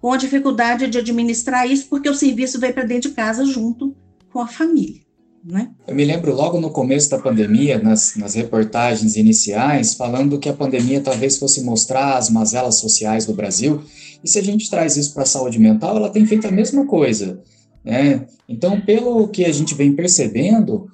com 0.02 0.12
a 0.12 0.18
dificuldade 0.18 0.88
de 0.88 0.98
administrar 0.98 1.70
isso, 1.70 1.88
porque 1.88 2.10
o 2.10 2.16
serviço 2.16 2.60
veio 2.60 2.74
para 2.74 2.84
dentro 2.84 3.10
de 3.10 3.16
casa 3.16 3.46
junto 3.46 3.96
com 4.32 4.40
a 4.40 4.48
família. 4.48 5.05
Né? 5.46 5.70
Eu 5.88 5.94
me 5.94 6.04
lembro 6.04 6.34
logo 6.34 6.60
no 6.60 6.72
começo 6.72 7.08
da 7.12 7.20
pandemia, 7.20 7.78
nas, 7.78 8.16
nas 8.16 8.34
reportagens 8.34 9.16
iniciais, 9.16 9.94
falando 9.94 10.40
que 10.40 10.50
a 10.50 10.54
pandemia 10.54 11.02
talvez 11.02 11.38
fosse 11.38 11.62
mostrar 11.62 12.18
as 12.18 12.32
mazelas 12.32 12.80
sociais 12.80 13.28
do 13.28 13.34
Brasil, 13.34 13.84
e 14.24 14.28
se 14.28 14.40
a 14.40 14.44
gente 14.44 14.68
traz 14.72 14.98
isso 14.98 15.14
para 15.14 15.22
a 15.22 15.28
saúde 15.28 15.60
mental, 15.60 15.98
ela 15.98 16.10
tem 16.10 16.26
feito 16.26 16.48
a 16.48 16.52
mesma 16.52 16.88
coisa. 16.88 17.44
Né? 17.84 18.26
Então, 18.50 18.82
pelo 18.82 19.28
que 19.28 19.46
a 19.46 19.52
gente 19.52 19.76
vem 19.76 19.94
percebendo, 19.94 20.88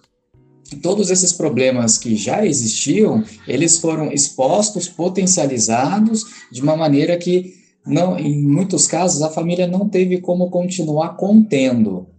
todos 0.81 1.09
esses 1.09 1.31
problemas 1.31 1.97
que 1.97 2.17
já 2.17 2.45
existiam, 2.45 3.23
eles 3.47 3.77
foram 3.77 4.11
expostos, 4.11 4.89
potencializados 4.89 6.25
de 6.51 6.61
uma 6.61 6.75
maneira 6.75 7.17
que 7.17 7.53
não, 7.85 8.19
em 8.19 8.41
muitos 8.41 8.85
casos 8.85 9.21
a 9.21 9.29
família 9.29 9.65
não 9.65 9.87
teve 9.87 10.19
como 10.19 10.49
continuar 10.49 11.15
contendo, 11.15 12.10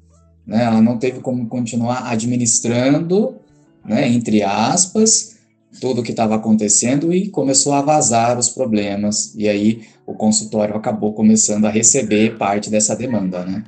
né? 0.46 0.64
Ela 0.64 0.80
não 0.80 0.98
teve 0.98 1.20
como 1.20 1.46
continuar 1.46 2.10
administrando, 2.10 3.36
né, 3.84 4.08
entre 4.08 4.42
aspas, 4.42 5.36
tudo 5.80 6.00
o 6.00 6.04
que 6.04 6.10
estava 6.10 6.34
acontecendo 6.34 7.12
e 7.12 7.28
começou 7.28 7.72
a 7.72 7.82
vazar 7.82 8.38
os 8.38 8.48
problemas 8.48 9.34
e 9.36 9.48
aí 9.48 9.82
o 10.06 10.14
consultório 10.14 10.76
acabou 10.76 11.14
começando 11.14 11.64
a 11.64 11.70
receber 11.70 12.36
parte 12.36 12.68
dessa 12.68 12.94
demanda, 12.94 13.44
né? 13.44 13.64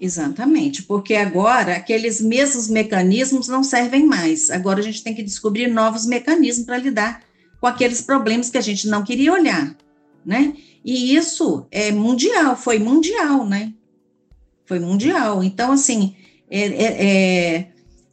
Exatamente, 0.00 0.82
porque 0.82 1.14
agora 1.14 1.76
aqueles 1.76 2.20
mesmos 2.20 2.68
mecanismos 2.68 3.48
não 3.48 3.62
servem 3.62 4.04
mais. 4.04 4.50
Agora 4.50 4.80
a 4.80 4.82
gente 4.82 5.02
tem 5.02 5.14
que 5.14 5.22
descobrir 5.22 5.68
novos 5.68 6.04
mecanismos 6.04 6.66
para 6.66 6.78
lidar 6.78 7.22
com 7.60 7.66
aqueles 7.66 8.02
problemas 8.02 8.50
que 8.50 8.58
a 8.58 8.60
gente 8.60 8.88
não 8.88 9.04
queria 9.04 9.32
olhar, 9.32 9.74
né? 10.26 10.52
E 10.84 11.14
isso 11.14 11.66
é 11.70 11.90
mundial, 11.92 12.56
foi 12.56 12.78
mundial, 12.78 13.46
né? 13.46 13.72
Foi 14.64 14.78
mundial. 14.78 15.42
Então, 15.42 15.72
assim, 15.72 16.14
é, 16.50 16.60
é, 16.60 17.06
é, 17.06 17.68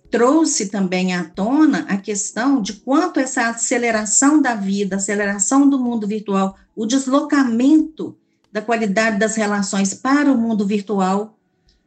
trouxe 0.10 0.70
também 0.70 1.13
à 1.13 1.24
tona 1.24 1.86
a 1.88 1.98
questão 1.98 2.62
de 2.62 2.74
quanto 2.74 3.20
essa 3.20 3.50
aceleração 3.50 4.41
da 4.41 4.55
vida, 4.55 4.98
aceleração 4.98 5.70
do 5.70 5.79
mundo 5.79 6.08
virtual, 6.08 6.58
o 6.75 6.86
deslocamento 6.86 8.17
da 8.51 8.62
qualidade 8.62 9.17
das 9.17 9.36
relações 9.36 9.93
para 9.93 10.31
o 10.31 10.38
mundo 10.38 10.67
virtual 10.67 11.38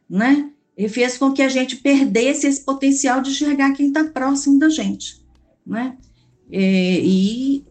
né? 0.09 0.49
E 0.77 0.89
fez 0.89 1.17
com 1.17 1.31
que 1.31 1.41
a 1.41 1.49
gente 1.49 1.77
perdesse 1.77 2.47
esse 2.47 2.61
potencial 2.61 3.21
de 3.21 3.31
enxergar 3.31 3.73
quem 3.73 3.87
está 3.87 4.03
próximo 4.03 4.59
da 4.59 4.69
gente, 4.69 5.21
né? 5.65 5.97
E, 6.51 7.01
e 7.03 7.65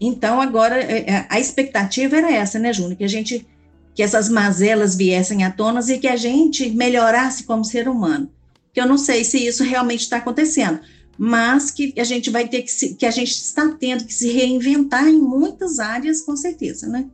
então 0.00 0.40
agora 0.40 0.80
é, 0.80 1.10
é, 1.10 1.26
a 1.28 1.40
expectativa 1.40 2.16
era 2.16 2.30
essa, 2.30 2.58
né, 2.58 2.72
Júnior? 2.72 2.96
Que 2.96 3.04
a 3.04 3.08
gente 3.08 3.46
que 3.94 4.02
essas 4.02 4.28
mazelas 4.28 4.96
viessem 4.96 5.44
à 5.44 5.50
tona 5.50 5.80
e 5.88 5.98
que 5.98 6.08
a 6.08 6.16
gente 6.16 6.68
melhorasse 6.70 7.44
como 7.44 7.64
ser 7.64 7.88
humano. 7.88 8.28
Que 8.72 8.80
eu 8.80 8.86
não 8.86 8.98
sei 8.98 9.24
se 9.24 9.38
isso 9.38 9.62
realmente 9.62 10.00
está 10.00 10.16
acontecendo, 10.16 10.80
mas 11.16 11.70
que 11.70 11.94
a 11.96 12.04
gente 12.04 12.28
vai 12.28 12.48
ter 12.48 12.62
que 12.62 12.70
se, 12.70 12.94
que 12.94 13.06
a 13.06 13.10
gente 13.10 13.30
está 13.30 13.68
tendo 13.78 14.04
que 14.04 14.12
se 14.12 14.32
reinventar 14.32 15.06
em 15.06 15.20
muitas 15.20 15.78
áreas, 15.78 16.20
com 16.20 16.36
certeza, 16.36 16.88
né? 16.88 17.06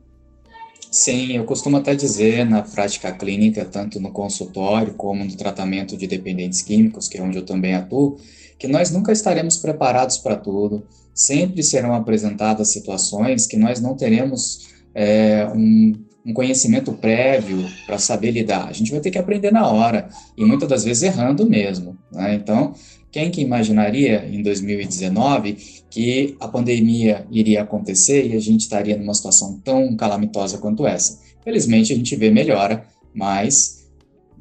Sim, 0.89 1.37
eu 1.37 1.45
costumo 1.45 1.77
até 1.77 1.95
dizer 1.95 2.45
na 2.45 2.63
prática 2.63 3.11
clínica, 3.13 3.63
tanto 3.63 3.97
no 3.99 4.11
consultório 4.11 4.93
como 4.95 5.23
no 5.23 5.35
tratamento 5.37 5.95
de 5.95 6.05
dependentes 6.05 6.61
químicos, 6.61 7.07
que 7.07 7.17
é 7.17 7.21
onde 7.21 7.37
eu 7.37 7.45
também 7.45 7.75
atuo, 7.75 8.17
que 8.59 8.67
nós 8.67 8.91
nunca 8.91 9.11
estaremos 9.11 9.55
preparados 9.55 10.17
para 10.17 10.35
tudo. 10.35 10.83
Sempre 11.13 11.63
serão 11.63 11.93
apresentadas 11.93 12.69
situações 12.69 13.47
que 13.47 13.55
nós 13.55 13.79
não 13.79 13.95
teremos 13.95 14.67
é, 14.93 15.47
um, 15.55 15.93
um 16.25 16.33
conhecimento 16.33 16.91
prévio 16.93 17.65
para 17.85 17.97
saber 17.97 18.31
lidar. 18.31 18.67
A 18.67 18.73
gente 18.73 18.91
vai 18.91 18.99
ter 18.99 19.11
que 19.11 19.17
aprender 19.17 19.51
na 19.51 19.67
hora 19.67 20.09
e 20.37 20.45
muitas 20.45 20.69
das 20.69 20.83
vezes 20.83 21.03
errando 21.03 21.49
mesmo. 21.49 21.97
Né? 22.11 22.35
Então, 22.35 22.73
quem 23.11 23.29
que 23.29 23.41
imaginaria 23.41 24.25
em 24.31 24.41
2019 24.41 25.57
que 25.89 26.35
a 26.39 26.47
pandemia 26.47 27.25
iria 27.29 27.61
acontecer 27.63 28.27
e 28.27 28.35
a 28.35 28.39
gente 28.39 28.61
estaria 28.61 28.95
numa 28.95 29.13
situação 29.13 29.59
tão 29.63 29.95
calamitosa 29.95 30.57
quanto 30.57 30.87
essa? 30.87 31.19
Felizmente 31.43 31.91
a 31.91 31.95
gente 31.95 32.15
vê 32.15 32.29
melhora, 32.29 32.85
mas 33.13 33.89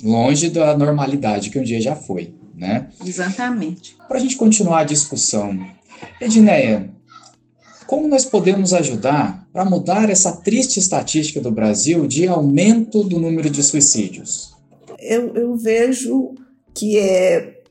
longe 0.03 0.51
da 0.51 0.77
normalidade 0.77 1.51
que 1.51 1.59
um 1.59 1.63
dia 1.65 1.81
já 1.81 1.97
foi, 1.97 2.35
né? 2.55 2.89
Exatamente. 3.05 3.97
Para 4.07 4.19
a 4.19 4.21
gente 4.21 4.37
continuar 4.37 4.81
a 4.81 4.85
discussão, 4.85 5.59
Edneia, 6.21 6.91
como 7.90 8.06
nós 8.06 8.25
podemos 8.25 8.73
ajudar 8.73 9.49
para 9.52 9.64
mudar 9.64 10.09
essa 10.09 10.37
triste 10.37 10.78
estatística 10.78 11.40
do 11.40 11.50
Brasil 11.50 12.06
de 12.06 12.28
aumento 12.28 13.02
do 13.02 13.18
número 13.18 13.50
de 13.50 13.64
suicídios? 13.64 14.54
Eu, 14.97 15.35
eu 15.35 15.56
vejo 15.56 16.37
que 16.73 16.97
é 16.97 17.64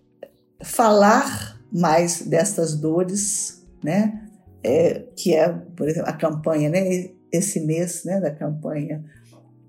falar 0.61 1.57
mais 1.71 2.23
dessas 2.23 2.75
dores, 2.75 3.65
né? 3.81 4.29
É, 4.61 5.05
que 5.15 5.33
é, 5.33 5.47
por 5.47 5.87
exemplo, 5.87 6.09
a 6.09 6.13
campanha, 6.13 6.67
né? 6.67 7.11
Esse 7.31 7.61
mês, 7.61 8.03
né? 8.03 8.19
Da 8.19 8.29
campanha 8.29 9.05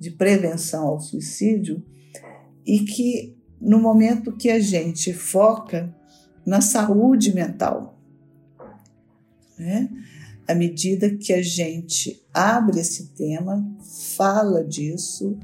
de 0.00 0.11
prevenção 0.11 0.88
ao 0.88 0.99
suicídio 0.99 1.80
e 2.66 2.80
que 2.80 3.37
no 3.61 3.78
momento 3.78 4.37
que 4.37 4.50
a 4.50 4.59
gente 4.59 5.12
foca 5.12 5.95
na 6.45 6.61
saúde 6.61 7.33
mental. 7.33 7.97
Né? 9.57 9.88
À 10.50 10.54
medida 10.57 11.09
que 11.14 11.33
a 11.33 11.40
gente 11.40 12.21
abre 12.35 12.80
esse 12.80 13.11
tema, 13.11 13.64
fala 14.16 14.64
disso, 14.64 15.38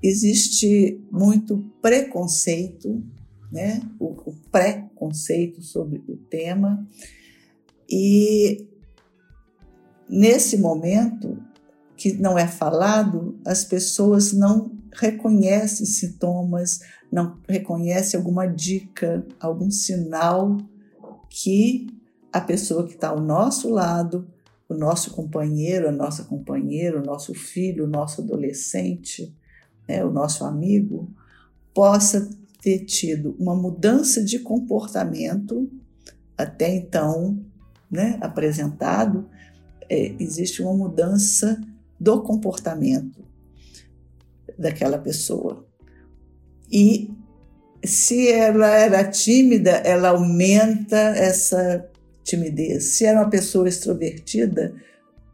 existe 0.00 1.04
muito 1.10 1.58
preconceito, 1.82 3.02
né? 3.50 3.80
o, 3.98 4.30
o 4.30 4.34
preconceito 4.52 5.60
sobre 5.60 5.98
o 6.06 6.16
tema, 6.16 6.86
e 7.90 8.64
nesse 10.08 10.56
momento 10.56 11.42
que 11.96 12.12
não 12.12 12.38
é 12.38 12.46
falado, 12.46 13.40
as 13.44 13.64
pessoas 13.64 14.32
não 14.32 14.70
reconhecem 14.92 15.84
sintomas, 15.84 16.78
não 17.10 17.40
reconhecem 17.48 18.16
alguma 18.16 18.46
dica, 18.46 19.26
algum 19.40 19.68
sinal 19.68 20.56
que 21.28 21.88
a 22.32 22.40
pessoa 22.40 22.86
que 22.86 22.94
está 22.94 23.08
ao 23.08 23.20
nosso 23.20 23.70
lado, 23.70 24.28
o 24.68 24.74
nosso 24.74 25.12
companheiro, 25.12 25.88
a 25.88 25.92
nossa 25.92 26.24
companheira, 26.24 27.00
o 27.00 27.04
nosso 27.04 27.34
filho, 27.34 27.84
o 27.84 27.88
nosso 27.88 28.20
adolescente, 28.20 29.34
né, 29.88 30.04
o 30.04 30.10
nosso 30.10 30.44
amigo, 30.44 31.10
possa 31.72 32.28
ter 32.60 32.80
tido 32.80 33.34
uma 33.38 33.54
mudança 33.54 34.22
de 34.22 34.40
comportamento 34.40 35.70
até 36.36 36.74
então 36.74 37.42
né, 37.90 38.18
apresentado, 38.20 39.28
é, 39.88 40.14
existe 40.20 40.62
uma 40.62 40.74
mudança 40.74 41.60
do 41.98 42.22
comportamento 42.22 43.24
daquela 44.58 44.98
pessoa. 44.98 45.66
E 46.70 47.10
se 47.84 48.30
ela 48.30 48.68
era 48.68 49.04
tímida, 49.04 49.70
ela 49.70 50.10
aumenta 50.10 50.96
essa 50.96 51.88
timidez. 52.28 52.84
Se 52.84 53.04
era 53.04 53.20
uma 53.20 53.30
pessoa 53.30 53.68
extrovertida, 53.68 54.74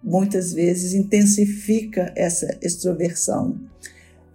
muitas 0.02 0.52
vezes 0.52 0.94
intensifica 0.94 2.12
essa 2.14 2.56
extroversão. 2.62 3.58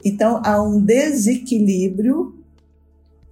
Então 0.04 0.42
há 0.44 0.62
um 0.62 0.82
desequilíbrio 0.82 2.36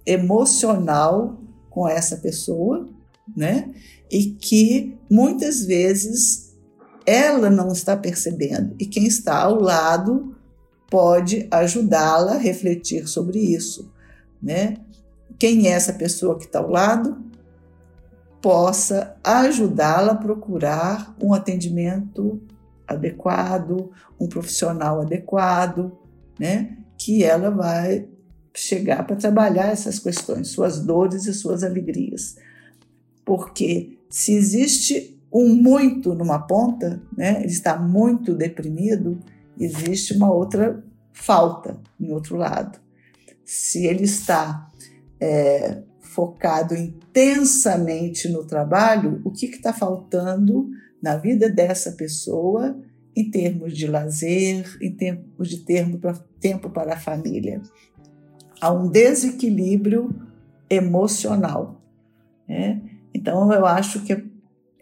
emocional 0.06 1.40
com 1.68 1.86
essa 1.88 2.16
pessoa, 2.16 2.88
né? 3.36 3.70
E 4.10 4.26
que 4.26 4.96
muitas 5.10 5.64
vezes 5.64 6.54
ela 7.04 7.50
não 7.50 7.72
está 7.72 7.96
percebendo 7.96 8.74
e 8.78 8.86
quem 8.86 9.06
está 9.06 9.42
ao 9.42 9.60
lado 9.60 10.34
pode 10.90 11.46
ajudá-la 11.50 12.34
a 12.34 12.38
refletir 12.38 13.06
sobre 13.06 13.38
isso, 13.38 13.90
né? 14.42 14.76
Quem 15.38 15.68
é 15.68 15.70
essa 15.70 15.92
pessoa 15.92 16.38
que 16.38 16.44
está 16.44 16.58
ao 16.58 16.70
lado 16.70 17.27
possa 18.40 19.16
ajudá-la 19.22 20.12
a 20.12 20.16
procurar 20.16 21.14
um 21.20 21.34
atendimento 21.34 22.40
adequado, 22.86 23.90
um 24.18 24.28
profissional 24.28 25.00
adequado, 25.00 25.92
né? 26.38 26.78
Que 26.96 27.24
ela 27.24 27.50
vai 27.50 28.08
chegar 28.54 29.06
para 29.06 29.16
trabalhar 29.16 29.68
essas 29.68 29.98
questões, 29.98 30.48
suas 30.48 30.80
dores 30.80 31.26
e 31.26 31.34
suas 31.34 31.62
alegrias. 31.62 32.36
Porque 33.24 33.98
se 34.08 34.32
existe 34.32 35.20
um 35.32 35.54
muito 35.54 36.14
numa 36.14 36.38
ponta, 36.38 37.00
né? 37.16 37.40
Ele 37.40 37.52
está 37.52 37.78
muito 37.78 38.34
deprimido, 38.34 39.18
existe 39.58 40.14
uma 40.14 40.32
outra 40.32 40.82
falta 41.12 41.78
em 42.00 42.10
outro 42.10 42.36
lado. 42.36 42.78
Se 43.44 43.86
ele 43.86 44.04
está 44.04 44.70
é, 45.20 45.82
focado 46.08 46.74
intensamente 46.74 48.28
no 48.28 48.44
trabalho, 48.44 49.20
o 49.24 49.30
que 49.30 49.46
está 49.46 49.72
faltando 49.72 50.70
na 51.02 51.16
vida 51.16 51.50
dessa 51.50 51.92
pessoa 51.92 52.78
em 53.14 53.30
termos 53.30 53.76
de 53.76 53.86
lazer, 53.86 54.78
em 54.80 54.92
termos 54.92 55.48
de 55.48 55.58
tempo 55.58 55.98
para, 55.98 56.14
tempo 56.40 56.70
para 56.70 56.94
a 56.94 56.98
família? 56.98 57.60
Há 58.60 58.72
um 58.72 58.88
desequilíbrio 58.88 60.14
emocional. 60.70 61.82
Né? 62.48 62.80
Então, 63.12 63.52
eu 63.52 63.66
acho 63.66 64.02
que 64.04 64.24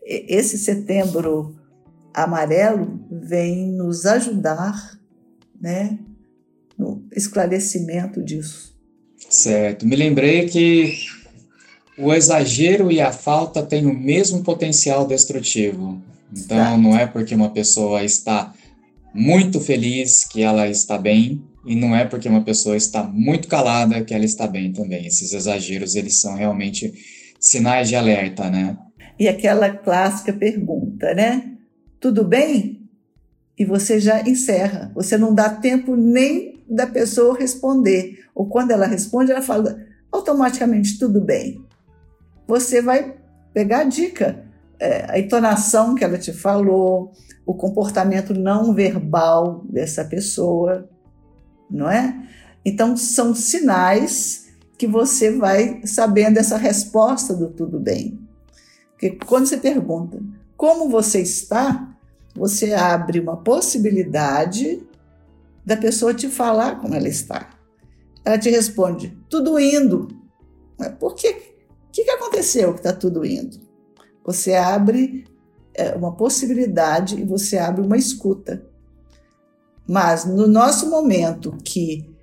esse 0.02 0.56
setembro 0.56 1.56
amarelo 2.14 3.04
vem 3.10 3.72
nos 3.72 4.06
ajudar 4.06 4.98
né, 5.60 5.98
no 6.78 7.04
esclarecimento 7.12 8.22
disso. 8.22 8.75
Certo. 9.28 9.86
Me 9.86 9.96
lembrei 9.96 10.46
que 10.46 10.92
o 11.98 12.12
exagero 12.12 12.90
e 12.90 13.00
a 13.00 13.12
falta 13.12 13.62
têm 13.62 13.86
o 13.86 13.94
mesmo 13.94 14.42
potencial 14.42 15.06
destrutivo. 15.06 16.02
Então, 16.32 16.56
certo. 16.56 16.78
não 16.78 16.96
é 16.96 17.06
porque 17.06 17.34
uma 17.34 17.50
pessoa 17.50 18.04
está 18.04 18.52
muito 19.14 19.60
feliz 19.60 20.24
que 20.24 20.42
ela 20.42 20.68
está 20.68 20.98
bem, 20.98 21.42
e 21.64 21.74
não 21.74 21.96
é 21.96 22.04
porque 22.04 22.28
uma 22.28 22.42
pessoa 22.42 22.76
está 22.76 23.02
muito 23.02 23.48
calada 23.48 24.04
que 24.04 24.14
ela 24.14 24.24
está 24.24 24.46
bem 24.46 24.72
também. 24.72 25.06
Esses 25.06 25.32
exageros, 25.32 25.96
eles 25.96 26.20
são 26.20 26.34
realmente 26.34 26.92
sinais 27.40 27.88
de 27.88 27.96
alerta, 27.96 28.48
né? 28.50 28.76
E 29.18 29.26
aquela 29.26 29.70
clássica 29.70 30.32
pergunta, 30.32 31.12
né? 31.14 31.56
tudo 32.06 32.24
bem? 32.24 32.88
E 33.58 33.64
você 33.64 33.98
já 33.98 34.20
encerra. 34.22 34.92
Você 34.94 35.16
não 35.16 35.34
dá 35.34 35.48
tempo 35.48 35.96
nem 35.96 36.55
da 36.68 36.86
pessoa 36.86 37.38
responder. 37.38 38.24
Ou 38.34 38.46
quando 38.46 38.70
ela 38.70 38.86
responde, 38.86 39.32
ela 39.32 39.42
fala 39.42 39.78
automaticamente 40.10 40.98
tudo 40.98 41.20
bem. 41.20 41.64
Você 42.46 42.80
vai 42.80 43.16
pegar 43.52 43.80
a 43.80 43.84
dica, 43.84 44.44
é, 44.78 45.10
a 45.10 45.18
entonação 45.18 45.94
que 45.94 46.04
ela 46.04 46.18
te 46.18 46.32
falou, 46.32 47.12
o 47.44 47.54
comportamento 47.54 48.34
não 48.34 48.74
verbal 48.74 49.64
dessa 49.68 50.04
pessoa, 50.04 50.88
não 51.70 51.90
é? 51.90 52.14
Então 52.64 52.96
são 52.96 53.34
sinais 53.34 54.46
que 54.76 54.86
você 54.86 55.30
vai 55.30 55.80
sabendo 55.84 56.38
essa 56.38 56.56
resposta 56.56 57.34
do 57.34 57.48
tudo 57.48 57.80
bem. 57.80 58.18
Porque 58.92 59.18
quando 59.24 59.46
você 59.46 59.56
pergunta 59.56 60.20
como 60.56 60.88
você 60.88 61.20
está, 61.20 61.96
você 62.34 62.72
abre 62.74 63.20
uma 63.20 63.36
possibilidade 63.36 64.85
da 65.66 65.76
pessoa 65.76 66.14
te 66.14 66.28
falar 66.28 66.80
como 66.80 66.94
ela 66.94 67.08
está. 67.08 67.50
Ela 68.24 68.38
te 68.38 68.48
responde, 68.48 69.18
tudo 69.28 69.58
indo. 69.58 70.08
Por 71.00 71.16
que? 71.16 71.28
O 71.28 71.90
que, 71.90 72.04
que 72.04 72.10
aconteceu 72.10 72.72
que 72.72 72.80
está 72.80 72.92
tudo 72.92 73.26
indo? 73.26 73.58
Você 74.24 74.54
abre 74.54 75.24
é, 75.74 75.94
uma 75.94 76.14
possibilidade 76.14 77.20
e 77.20 77.24
você 77.24 77.58
abre 77.58 77.84
uma 77.84 77.96
escuta. 77.96 78.64
Mas 79.88 80.24
no 80.24 80.46
nosso 80.46 80.88
momento 80.88 81.56
que 81.64 82.14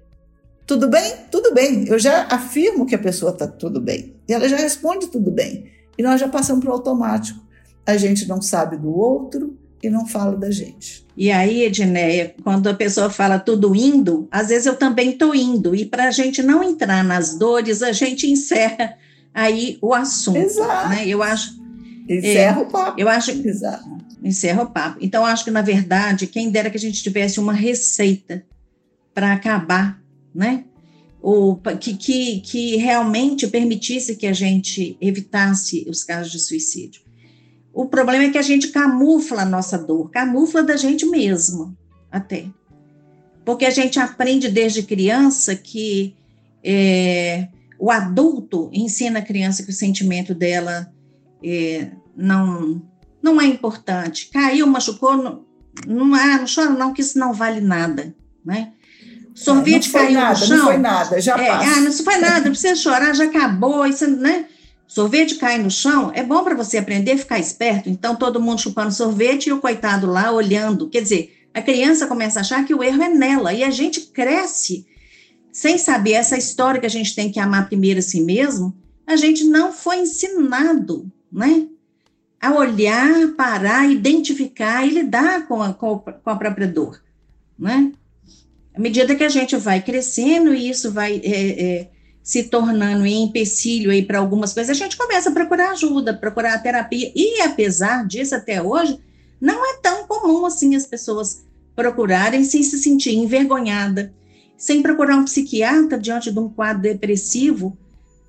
tudo 0.65 0.87
bem, 0.87 1.13
tudo 1.29 1.53
bem, 1.53 1.87
eu 1.87 1.99
já 1.99 2.27
afirmo 2.27 2.85
que 2.85 2.95
a 2.95 2.99
pessoa 2.99 3.31
está 3.31 3.47
tudo 3.47 3.81
bem. 3.81 4.15
E 4.27 4.33
ela 4.33 4.47
já 4.47 4.55
responde 4.55 5.07
tudo 5.07 5.31
bem. 5.31 5.69
E 5.97 6.03
nós 6.03 6.19
já 6.19 6.29
passamos 6.29 6.63
para 6.63 6.71
o 6.71 6.73
automático. 6.73 7.41
A 7.85 7.97
gente 7.97 8.27
não 8.27 8.41
sabe 8.41 8.77
do 8.77 8.93
outro 8.95 9.57
e 9.87 9.89
não 9.89 10.07
fala 10.07 10.35
da 10.35 10.49
gente. 10.49 11.05
E 11.15 11.29
aí, 11.29 11.63
Edneia, 11.63 12.33
quando 12.43 12.67
a 12.67 12.73
pessoa 12.73 13.09
fala 13.09 13.37
tudo 13.37 13.75
indo, 13.75 14.27
às 14.31 14.47
vezes 14.47 14.65
eu 14.65 14.75
também 14.75 15.11
estou 15.11 15.35
indo. 15.35 15.75
E 15.75 15.85
para 15.85 16.07
a 16.07 16.11
gente 16.11 16.41
não 16.41 16.63
entrar 16.63 17.03
nas 17.03 17.37
dores, 17.37 17.83
a 17.83 17.91
gente 17.91 18.25
encerra 18.25 18.97
aí 19.33 19.77
o 19.81 19.93
assunto. 19.93 20.37
Exato. 20.37 20.89
Né? 20.89 21.07
Eu 21.07 21.21
acho. 21.21 21.61
Encerra 22.07 22.59
é, 22.59 22.63
o 22.63 22.65
papo. 22.65 22.99
Eu 22.99 23.09
acho. 23.09 23.31
Exato. 23.31 23.97
Encerra 24.23 24.63
o 24.63 24.71
papo. 24.71 24.97
Então, 25.01 25.25
acho 25.25 25.43
que, 25.43 25.51
na 25.51 25.61
verdade, 25.61 26.27
quem 26.27 26.49
dera 26.49 26.69
que 26.69 26.77
a 26.77 26.79
gente 26.79 27.03
tivesse 27.03 27.39
uma 27.39 27.53
receita 27.53 28.43
para 29.13 29.33
acabar, 29.33 30.01
né? 30.33 30.63
Ou 31.21 31.55
que, 31.79 31.95
que, 31.95 32.41
que 32.41 32.75
realmente 32.77 33.47
permitisse 33.47 34.15
que 34.15 34.27
a 34.27 34.33
gente 34.33 34.97
evitasse 34.99 35.85
os 35.87 36.03
casos 36.03 36.31
de 36.31 36.39
suicídio. 36.39 37.01
O 37.73 37.85
problema 37.85 38.25
é 38.25 38.29
que 38.29 38.37
a 38.37 38.43
gente 38.43 38.67
camufla 38.67 39.41
a 39.41 39.45
nossa 39.45 39.77
dor, 39.77 40.11
camufla 40.11 40.61
da 40.61 40.77
gente 40.77 41.05
mesmo, 41.07 41.75
até. 42.11 42.45
Porque 43.43 43.65
a 43.65 43.71
gente 43.71 43.99
aprende 43.99 44.47
desde 44.47 44.83
criança 44.83 45.55
que 45.55 46.15
é, 46.63 47.47
o 47.79 47.91
adulto 47.91 48.69
ensina 48.71 49.19
a 49.19 49.23
criança 49.23 49.63
que 49.63 49.71
o 49.71 49.73
sentimento 49.73 50.35
dela 50.35 50.93
é, 51.43 51.89
não, 52.15 52.81
não 53.21 53.41
é 53.41 53.45
importante. 53.45 54.29
Caiu, 54.31 54.67
machucou, 54.67 55.17
não, 55.17 55.43
não, 55.87 56.13
ah, 56.13 56.37
não 56.37 56.45
chora 56.45 56.69
não, 56.69 56.93
que 56.93 57.01
isso 57.01 57.17
não 57.17 57.33
vale 57.33 57.59
nada, 57.59 58.15
né? 58.45 58.71
Sorvete 59.33 59.89
é, 59.89 59.91
caiu 59.91 60.13
nada, 60.13 60.39
no 60.39 60.45
chão. 60.45 60.57
Não 60.57 60.65
foi 60.65 60.77
nada, 60.77 61.19
já 61.21 61.35
é, 61.35 61.47
passa. 61.47 61.69
Ah, 61.71 61.81
não 61.81 61.91
foi 61.91 62.17
nada, 62.17 62.39
não 62.41 62.51
precisa 62.51 62.75
chorar, 62.75 63.15
já 63.15 63.25
acabou, 63.25 63.85
isso, 63.87 64.07
né? 64.07 64.45
Sorvete 64.87 65.35
cai 65.35 65.57
no 65.57 65.71
chão, 65.71 66.11
é 66.13 66.23
bom 66.23 66.43
para 66.43 66.55
você 66.55 66.77
aprender 66.77 67.13
a 67.13 67.17
ficar 67.17 67.39
esperto. 67.39 67.89
Então, 67.89 68.15
todo 68.15 68.41
mundo 68.41 68.61
chupando 68.61 68.91
sorvete 68.91 69.47
e 69.47 69.53
o 69.53 69.59
coitado 69.59 70.05
lá 70.05 70.31
olhando. 70.31 70.89
Quer 70.89 71.01
dizer, 71.01 71.47
a 71.53 71.61
criança 71.61 72.07
começa 72.07 72.39
a 72.39 72.41
achar 72.41 72.65
que 72.65 72.75
o 72.75 72.83
erro 72.83 73.01
é 73.01 73.09
nela 73.09 73.53
e 73.53 73.63
a 73.63 73.71
gente 73.71 74.01
cresce 74.01 74.85
sem 75.53 75.77
saber 75.77 76.13
essa 76.13 76.35
história 76.35 76.79
que 76.79 76.87
a 76.87 76.89
gente 76.89 77.15
tem 77.15 77.31
que 77.31 77.39
amar 77.39 77.67
primeiro 77.67 77.99
a 77.99 78.01
si 78.01 78.21
mesmo, 78.21 78.75
a 79.05 79.15
gente 79.15 79.43
não 79.43 79.71
foi 79.71 79.99
ensinado, 79.99 81.11
né? 81.31 81.67
A 82.41 82.55
olhar, 82.55 83.33
parar, 83.37 83.89
identificar 83.89 84.85
e 84.85 84.89
lidar 84.89 85.47
com 85.47 85.61
a, 85.61 85.71
com 85.73 86.01
a 86.25 86.35
própria 86.35 86.67
dor, 86.67 87.01
né? 87.57 87.91
À 88.73 88.79
medida 88.79 89.15
que 89.15 89.23
a 89.23 89.29
gente 89.29 89.55
vai 89.55 89.79
crescendo 89.79 90.53
e 90.53 90.67
isso 90.67 90.91
vai 90.91 91.21
é, 91.23 91.63
é, 91.63 91.91
se 92.23 92.43
tornando 92.43 93.05
em 93.05 93.23
empecilho 93.23 93.91
aí 93.91 94.01
para 94.01 94.17
algumas 94.17 94.53
coisas, 94.53 94.69
a 94.69 94.79
gente 94.81 94.95
começa 94.95 95.29
a 95.29 95.33
procurar 95.33 95.71
ajuda, 95.71 96.13
procurar 96.13 96.57
terapia. 96.63 97.11
E 97.13 97.41
apesar 97.41 98.07
disso, 98.07 98.33
até 98.33 98.61
hoje, 98.61 98.97
não 99.41 99.65
é 99.69 99.77
tão 99.81 100.07
comum 100.07 100.45
assim 100.45 100.73
as 100.73 100.85
pessoas 100.85 101.43
procurarem 101.75 102.45
sem 102.45 102.63
se 102.63 102.77
sentir 102.77 103.13
envergonhada, 103.13 104.13
sem 104.57 104.81
procurar 104.81 105.17
um 105.17 105.25
psiquiatra 105.25 105.99
diante 105.99 106.31
de 106.31 106.39
um 106.39 106.47
quadro 106.47 106.83
depressivo, 106.83 107.77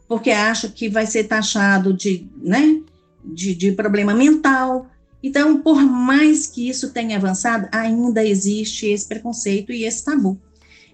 porque 0.09 0.33
acha 0.33 0.69
que 0.69 0.89
vai 0.89 1.07
ser 1.07 1.25
taxado 1.25 1.93
de, 1.93 2.27
né, 2.37 2.81
de, 3.25 3.55
de 3.55 3.71
problema 3.73 4.13
mental. 4.13 4.89
Então, 5.23 5.61
por 5.61 5.81
mais 5.81 6.49
que 6.49 6.69
isso 6.69 6.91
tenha 6.91 7.17
avançado, 7.17 7.69
ainda 7.71 8.25
existe 8.25 8.89
esse 8.89 9.07
preconceito 9.07 9.71
e 9.71 9.85
esse 9.85 10.05
tabu, 10.05 10.37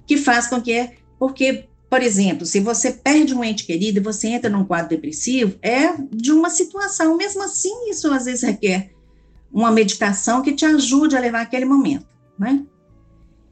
que 0.07 0.19
faz 0.19 0.49
com 0.49 0.61
que, 0.61 0.91
porque 1.19 1.70
por 1.91 2.05
exemplo, 2.05 2.47
se 2.47 2.61
você 2.61 2.93
perde 2.93 3.35
um 3.35 3.43
ente 3.43 3.67
querido 3.67 3.99
e 3.99 4.03
você 4.03 4.29
entra 4.29 4.49
num 4.49 4.65
quadro 4.65 4.91
depressivo, 4.91 5.59
é 5.61 5.93
de 6.13 6.31
uma 6.31 6.49
situação, 6.49 7.17
mesmo 7.17 7.43
assim, 7.43 7.91
isso 7.91 8.13
às 8.13 8.27
vezes 8.27 8.43
requer 8.43 8.93
uma 9.53 9.73
medicação 9.73 10.41
que 10.41 10.53
te 10.53 10.65
ajude 10.65 11.17
a 11.17 11.21
levar 11.21 11.41
aquele 11.41 11.65
momento, 11.65 12.07
né? 12.39 12.65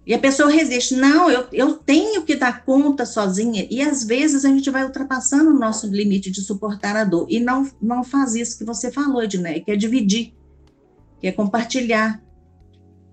E 0.07 0.15
a 0.15 0.19
pessoa 0.19 0.49
resiste, 0.49 0.95
não, 0.95 1.29
eu, 1.29 1.49
eu 1.53 1.75
tenho 1.75 2.23
que 2.23 2.37
dar 2.37 2.65
conta 2.65 3.05
sozinha, 3.05 3.67
e 3.69 3.83
às 3.83 4.05
vezes 4.05 4.45
a 4.45 4.49
gente 4.49 4.71
vai 4.71 4.85
ultrapassando 4.85 5.51
o 5.51 5.59
nosso 5.59 5.89
limite 5.89 6.31
de 6.31 6.41
suportar 6.41 6.97
a 6.97 7.03
dor, 7.03 7.27
e 7.29 7.41
não, 7.41 7.69
não 7.83 8.05
faz 8.05 8.37
isso 8.37 8.57
que 8.57 8.65
você 8.65 8.93
falou, 8.93 9.21
Ednei, 9.21 9.61
que 9.61 9.73
é 9.73 9.77
dividir, 9.77 10.33
que 11.21 11.27
é 11.27 11.33
compartilhar, 11.33 12.23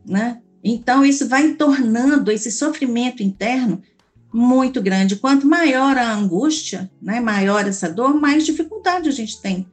né? 0.05 0.39
Então, 0.63 1.03
isso 1.03 1.27
vai 1.27 1.53
tornando 1.53 2.31
esse 2.31 2.51
sofrimento 2.51 3.23
interno 3.23 3.81
muito 4.35 4.81
grande. 4.81 5.15
Quanto 5.15 5.47
maior 5.47 5.97
a 5.97 6.13
angústia, 6.13 6.91
né, 7.01 7.21
maior 7.21 7.65
essa 7.65 7.87
dor, 7.87 8.19
mais 8.19 8.45
dificuldade 8.45 9.07
a 9.07 9.11
gente 9.11 9.41
tem 9.41 9.65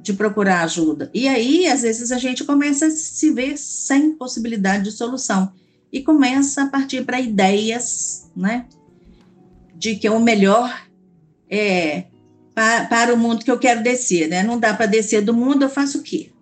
de 0.00 0.14
procurar 0.14 0.62
ajuda. 0.62 1.10
E 1.12 1.28
aí, 1.28 1.66
às 1.66 1.82
vezes, 1.82 2.10
a 2.10 2.16
gente 2.16 2.42
começa 2.44 2.86
a 2.86 2.90
se 2.90 3.30
ver 3.30 3.58
sem 3.58 4.12
possibilidade 4.12 4.84
de 4.84 4.92
solução 4.92 5.52
e 5.92 6.02
começa 6.02 6.62
a 6.62 6.68
partir 6.68 7.04
para 7.04 7.20
ideias, 7.20 8.30
né, 8.34 8.66
de 9.74 9.96
que 9.96 10.08
o 10.08 10.18
melhor 10.18 10.86
é 11.50 12.04
para, 12.54 12.86
para 12.86 13.14
o 13.14 13.18
mundo 13.18 13.44
que 13.44 13.50
eu 13.50 13.58
quero 13.58 13.82
descer, 13.82 14.28
né? 14.28 14.42
Não 14.42 14.58
dá 14.58 14.74
para 14.74 14.86
descer 14.86 15.22
do 15.22 15.32
mundo, 15.32 15.64
eu 15.64 15.70
faço 15.70 15.98
o 15.98 16.02
quê? 16.02 16.32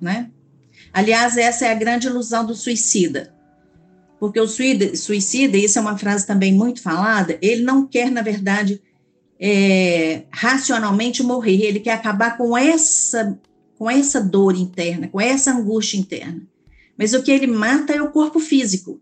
Né? 0.00 0.30
Aliás, 0.92 1.36
essa 1.36 1.66
é 1.66 1.72
a 1.72 1.74
grande 1.74 2.06
ilusão 2.06 2.46
do 2.46 2.54
suicida 2.54 3.34
porque 4.18 4.40
o 4.40 4.48
suicida, 4.48 5.56
isso 5.56 5.78
é 5.78 5.82
uma 5.82 5.96
frase 5.96 6.26
também 6.26 6.52
muito 6.52 6.82
falada, 6.82 7.38
ele 7.40 7.62
não 7.62 7.86
quer, 7.86 8.10
na 8.10 8.22
verdade, 8.22 8.82
é, 9.38 10.24
racionalmente 10.30 11.22
morrer, 11.22 11.62
ele 11.62 11.80
quer 11.80 11.92
acabar 11.92 12.36
com 12.36 12.56
essa, 12.56 13.38
com 13.76 13.88
essa 13.88 14.20
dor 14.20 14.56
interna, 14.56 15.08
com 15.08 15.20
essa 15.20 15.52
angústia 15.52 15.98
interna. 15.98 16.42
Mas 16.96 17.14
o 17.14 17.22
que 17.22 17.30
ele 17.30 17.46
mata 17.46 17.92
é 17.92 18.02
o 18.02 18.10
corpo 18.10 18.40
físico. 18.40 19.00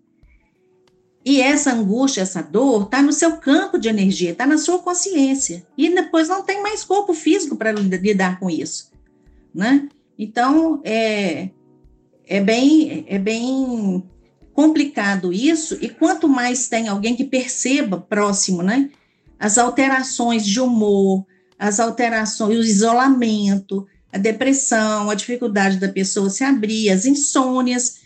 E 1.24 1.40
essa 1.40 1.72
angústia, 1.72 2.20
essa 2.20 2.42
dor, 2.42 2.84
está 2.84 3.02
no 3.02 3.12
seu 3.12 3.38
campo 3.38 3.78
de 3.78 3.88
energia, 3.88 4.30
está 4.30 4.46
na 4.46 4.58
sua 4.58 4.78
consciência. 4.78 5.66
E 5.76 5.92
depois 5.92 6.28
não 6.28 6.44
tem 6.44 6.62
mais 6.62 6.84
corpo 6.84 7.14
físico 7.14 7.56
para 7.56 7.72
lidar 7.72 8.38
com 8.38 8.48
isso. 8.48 8.92
Né? 9.52 9.88
Então, 10.18 10.80
é, 10.84 11.48
é, 12.28 12.40
bem, 12.40 13.04
é 13.08 13.18
bem 13.18 14.04
complicado 14.56 15.34
isso, 15.34 15.76
e 15.82 15.88
quanto 15.90 16.26
mais 16.26 16.66
tem 16.66 16.88
alguém 16.88 17.14
que 17.14 17.24
perceba 17.24 18.00
próximo, 18.00 18.62
né? 18.62 18.88
As 19.38 19.58
alterações 19.58 20.46
de 20.46 20.58
humor, 20.58 21.26
as 21.58 21.78
alterações, 21.78 22.56
o 22.58 22.62
isolamento, 22.62 23.86
a 24.10 24.16
depressão, 24.16 25.10
a 25.10 25.14
dificuldade 25.14 25.76
da 25.76 25.90
pessoa 25.90 26.30
se 26.30 26.42
abrir, 26.42 26.88
as 26.88 27.04
insônias, 27.04 27.98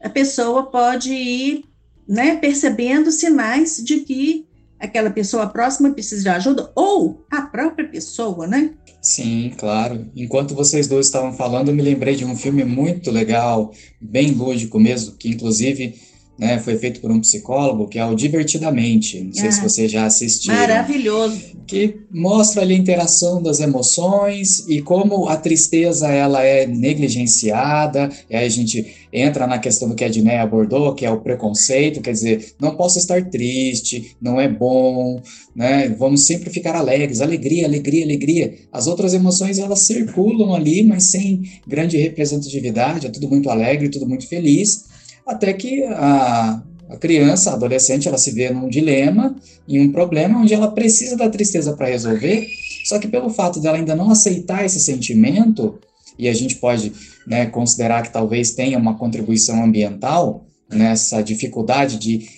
a 0.00 0.08
pessoa 0.08 0.70
pode 0.70 1.12
ir 1.12 1.64
né, 2.06 2.36
percebendo 2.36 3.10
sinais 3.10 3.82
de 3.84 4.00
que 4.02 4.46
aquela 4.80 5.10
pessoa 5.10 5.46
próxima 5.46 5.92
precisa 5.92 6.22
de 6.22 6.28
ajuda, 6.28 6.72
ou 6.74 7.24
a 7.30 7.42
própria 7.42 7.86
pessoa, 7.88 8.46
né? 8.46 8.70
Sim, 9.02 9.52
claro. 9.56 10.10
Enquanto 10.16 10.54
vocês 10.54 10.86
dois 10.86 11.06
estavam 11.06 11.32
falando, 11.32 11.68
eu 11.68 11.74
me 11.74 11.82
lembrei 11.82 12.16
de 12.16 12.24
um 12.24 12.36
filme 12.36 12.64
muito 12.64 13.10
legal, 13.10 13.72
bem 14.00 14.32
lúdico 14.32 14.78
mesmo, 14.78 15.16
que 15.16 15.28
inclusive 15.28 15.94
né, 16.40 16.58
foi 16.58 16.78
feito 16.78 17.00
por 17.00 17.10
um 17.10 17.20
psicólogo, 17.20 17.86
que 17.86 17.98
é 17.98 18.04
o 18.06 18.14
Divertidamente. 18.14 19.22
Não 19.22 19.32
sei 19.34 19.48
ah, 19.48 19.52
se 19.52 19.60
vocês 19.60 19.92
já 19.92 20.06
assistiram. 20.06 20.56
Maravilhoso. 20.56 21.38
Que 21.66 22.00
mostra 22.10 22.62
ali 22.62 22.74
a 22.74 22.78
interação 22.78 23.42
das 23.42 23.60
emoções 23.60 24.66
e 24.66 24.80
como 24.80 25.28
a 25.28 25.36
tristeza 25.36 26.08
ela 26.08 26.42
é 26.42 26.66
negligenciada. 26.66 28.08
E 28.28 28.34
aí 28.34 28.46
a 28.46 28.48
gente 28.48 28.86
entra 29.12 29.46
na 29.46 29.58
questão 29.58 29.88
do 29.88 29.94
que 29.94 30.02
a 30.04 30.08
Diné 30.08 30.38
abordou, 30.38 30.94
que 30.94 31.04
é 31.04 31.10
o 31.10 31.20
preconceito, 31.20 32.00
quer 32.00 32.12
dizer, 32.12 32.54
não 32.58 32.74
posso 32.74 32.98
estar 32.98 33.22
triste, 33.28 34.16
não 34.20 34.40
é 34.40 34.48
bom, 34.48 35.20
né? 35.54 35.94
Vamos 35.98 36.26
sempre 36.26 36.48
ficar 36.48 36.74
alegres, 36.74 37.20
alegria, 37.20 37.66
alegria, 37.66 38.04
alegria. 38.04 38.54
As 38.72 38.86
outras 38.86 39.12
emoções 39.12 39.58
elas 39.58 39.80
circulam 39.80 40.54
ali, 40.54 40.82
mas 40.82 41.04
sem 41.10 41.42
grande 41.66 41.98
representatividade, 41.98 43.06
é 43.06 43.10
tudo 43.10 43.28
muito 43.28 43.50
alegre, 43.50 43.90
tudo 43.90 44.08
muito 44.08 44.26
feliz, 44.26 44.89
até 45.30 45.52
que 45.52 45.84
a, 45.84 46.62
a 46.88 46.96
criança, 46.96 47.50
a 47.50 47.54
adolescente, 47.54 48.08
ela 48.08 48.18
se 48.18 48.32
vê 48.32 48.50
num 48.50 48.68
dilema, 48.68 49.36
em 49.68 49.80
um 49.80 49.92
problema 49.92 50.40
onde 50.40 50.52
ela 50.52 50.72
precisa 50.72 51.16
da 51.16 51.30
tristeza 51.30 51.72
para 51.74 51.86
resolver, 51.86 52.46
só 52.84 52.98
que 52.98 53.06
pelo 53.06 53.30
fato 53.30 53.60
dela 53.60 53.76
ainda 53.76 53.94
não 53.94 54.10
aceitar 54.10 54.64
esse 54.64 54.80
sentimento, 54.80 55.78
e 56.18 56.28
a 56.28 56.34
gente 56.34 56.56
pode 56.56 56.92
né, 57.26 57.46
considerar 57.46 58.02
que 58.02 58.12
talvez 58.12 58.50
tenha 58.50 58.76
uma 58.76 58.98
contribuição 58.98 59.62
ambiental 59.62 60.46
nessa 60.68 61.22
dificuldade 61.22 61.96
de, 61.96 62.28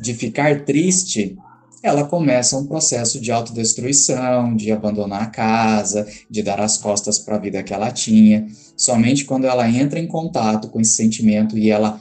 de 0.00 0.14
ficar 0.14 0.64
triste, 0.64 1.36
ela 1.82 2.04
começa 2.04 2.56
um 2.56 2.66
processo 2.66 3.20
de 3.20 3.32
autodestruição, 3.32 4.54
de 4.54 4.70
abandonar 4.70 5.22
a 5.22 5.26
casa, 5.26 6.06
de 6.30 6.42
dar 6.42 6.60
as 6.60 6.78
costas 6.78 7.18
para 7.18 7.36
a 7.36 7.38
vida 7.40 7.62
que 7.62 7.74
ela 7.74 7.90
tinha. 7.90 8.46
Somente 8.76 9.24
quando 9.24 9.46
ela 9.46 9.68
entra 9.68 9.98
em 9.98 10.06
contato 10.06 10.68
com 10.68 10.80
esse 10.80 10.92
sentimento 10.92 11.58
e 11.58 11.70
ela 11.70 12.00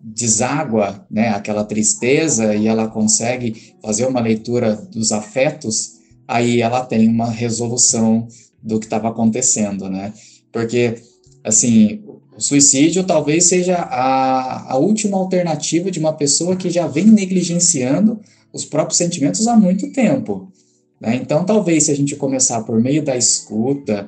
deságua 0.00 1.06
né, 1.10 1.28
aquela 1.30 1.64
tristeza 1.64 2.54
e 2.54 2.66
ela 2.66 2.88
consegue 2.88 3.74
fazer 3.82 4.06
uma 4.06 4.20
leitura 4.20 4.76
dos 4.76 5.12
afetos, 5.12 5.94
aí 6.26 6.60
ela 6.60 6.84
tem 6.84 7.08
uma 7.08 7.30
resolução 7.30 8.28
do 8.62 8.78
que 8.78 8.86
estava 8.86 9.08
acontecendo, 9.08 9.88
né? 9.88 10.12
Porque, 10.52 10.96
assim, 11.44 12.02
o 12.36 12.40
suicídio 12.40 13.04
talvez 13.04 13.44
seja 13.44 13.76
a, 13.76 14.72
a 14.72 14.76
última 14.76 15.16
alternativa 15.16 15.90
de 15.90 15.98
uma 15.98 16.12
pessoa 16.12 16.56
que 16.56 16.70
já 16.70 16.86
vem 16.86 17.06
negligenciando 17.06 18.20
os 18.52 18.64
próprios 18.64 18.98
sentimentos 18.98 19.46
há 19.46 19.56
muito 19.56 19.90
tempo. 19.92 20.52
Né? 21.00 21.16
Então, 21.16 21.44
talvez 21.44 21.84
se 21.84 21.90
a 21.90 21.96
gente 21.96 22.16
começar 22.16 22.62
por 22.62 22.80
meio 22.80 23.02
da 23.02 23.16
escuta 23.16 24.06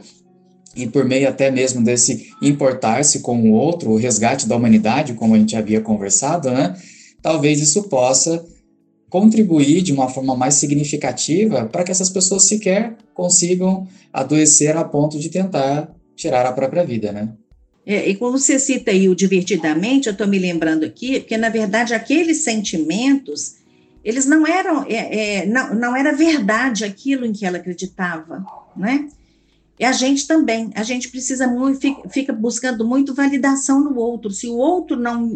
e 0.75 0.87
por 0.87 1.05
meio 1.05 1.29
até 1.29 1.51
mesmo 1.51 1.83
desse 1.83 2.31
importar-se 2.41 3.21
com 3.21 3.41
o 3.43 3.53
outro, 3.53 3.91
o 3.91 3.97
resgate 3.97 4.49
da 4.49 4.57
humanidade, 4.57 5.15
como 5.15 5.35
a 5.35 5.39
gente 5.39 5.57
havia 5.57 5.81
conversado, 5.81 6.51
né? 6.51 6.77
talvez 7.23 7.61
isso 7.61 7.85
possa 7.85 8.45
contribuir 9.09 9.83
de 9.83 9.93
uma 9.93 10.09
forma 10.09 10.37
mais 10.37 10.55
significativa 10.55 11.67
para 11.67 11.83
que 11.83 11.91
essas 11.91 12.11
pessoas 12.11 12.45
sequer 12.45 12.97
consigam 13.13 13.87
adoecer 14.13 14.77
a 14.77 14.85
ponto 14.85 15.19
de 15.19 15.29
tentar 15.29 15.93
tirar 16.15 16.47
a 16.47 16.53
própria 16.53 16.85
vida, 16.85 17.11
né? 17.13 17.29
É, 17.85 18.09
e 18.09 18.15
como 18.15 18.39
você 18.39 18.59
cita 18.59 18.91
aí 18.91 19.09
o 19.09 19.17
divertidamente, 19.17 20.07
eu 20.07 20.13
estou 20.13 20.29
me 20.29 20.39
lembrando 20.39 20.85
aqui 20.85 21.21
que, 21.21 21.37
na 21.37 21.49
verdade, 21.49 21.93
aqueles 21.93 22.45
sentimentos, 22.45 23.57
eles 24.05 24.27
não 24.27 24.47
eram, 24.47 24.85
é, 24.87 25.39
é, 25.41 25.47
não, 25.47 25.75
não 25.75 25.97
era 25.97 26.13
verdade 26.13 26.85
aquilo 26.85 27.25
em 27.25 27.33
que 27.33 27.45
ela 27.45 27.57
acreditava, 27.57 28.45
né? 28.77 29.09
E 29.81 29.85
a 29.87 29.93
gente 29.93 30.27
também, 30.27 30.71
a 30.75 30.83
gente 30.83 31.09
precisa 31.09 31.49
muito, 31.49 31.81
fica, 32.11 32.35
buscando 32.35 32.87
muito 32.87 33.15
validação 33.15 33.83
no 33.83 33.97
outro. 33.97 34.31
Se 34.31 34.47
o 34.47 34.55
outro 34.55 34.95
não 34.95 35.27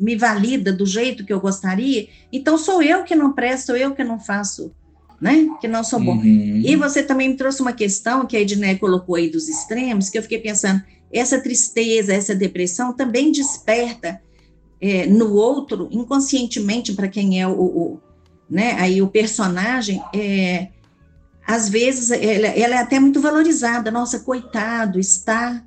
me 0.00 0.16
valida 0.16 0.72
do 0.72 0.84
jeito 0.84 1.24
que 1.24 1.32
eu 1.32 1.40
gostaria, 1.40 2.08
então 2.32 2.58
sou 2.58 2.82
eu 2.82 3.04
que 3.04 3.14
não 3.14 3.32
presto, 3.32 3.66
sou 3.66 3.76
eu 3.76 3.94
que 3.94 4.02
não 4.02 4.18
faço 4.18 4.72
né? 5.20 5.46
Que 5.60 5.68
não 5.68 5.84
sou 5.84 6.00
bom. 6.00 6.16
Uhum. 6.16 6.62
E 6.66 6.74
você 6.74 7.00
também 7.00 7.28
me 7.28 7.36
trouxe 7.36 7.62
uma 7.62 7.72
questão 7.72 8.26
que 8.26 8.36
a 8.36 8.40
Edné 8.40 8.74
colocou 8.74 9.14
aí 9.14 9.30
dos 9.30 9.48
extremos, 9.48 10.10
que 10.10 10.18
eu 10.18 10.22
fiquei 10.22 10.40
pensando, 10.40 10.82
essa 11.12 11.40
tristeza, 11.40 12.12
essa 12.12 12.34
depressão 12.34 12.92
também 12.92 13.30
desperta 13.30 14.20
é, 14.80 15.06
no 15.06 15.32
outro, 15.34 15.88
inconscientemente, 15.92 16.92
para 16.94 17.06
quem 17.06 17.40
é 17.40 17.46
o, 17.46 17.52
o, 17.52 18.00
né, 18.50 18.72
aí 18.80 19.00
o 19.00 19.06
personagem, 19.06 20.02
é, 20.12 20.70
às 21.46 21.68
vezes, 21.68 22.10
ela, 22.10 22.48
ela 22.48 22.74
é 22.76 22.78
até 22.78 23.00
muito 23.00 23.20
valorizada. 23.20 23.90
Nossa, 23.90 24.20
coitado, 24.20 24.98
está 24.98 25.62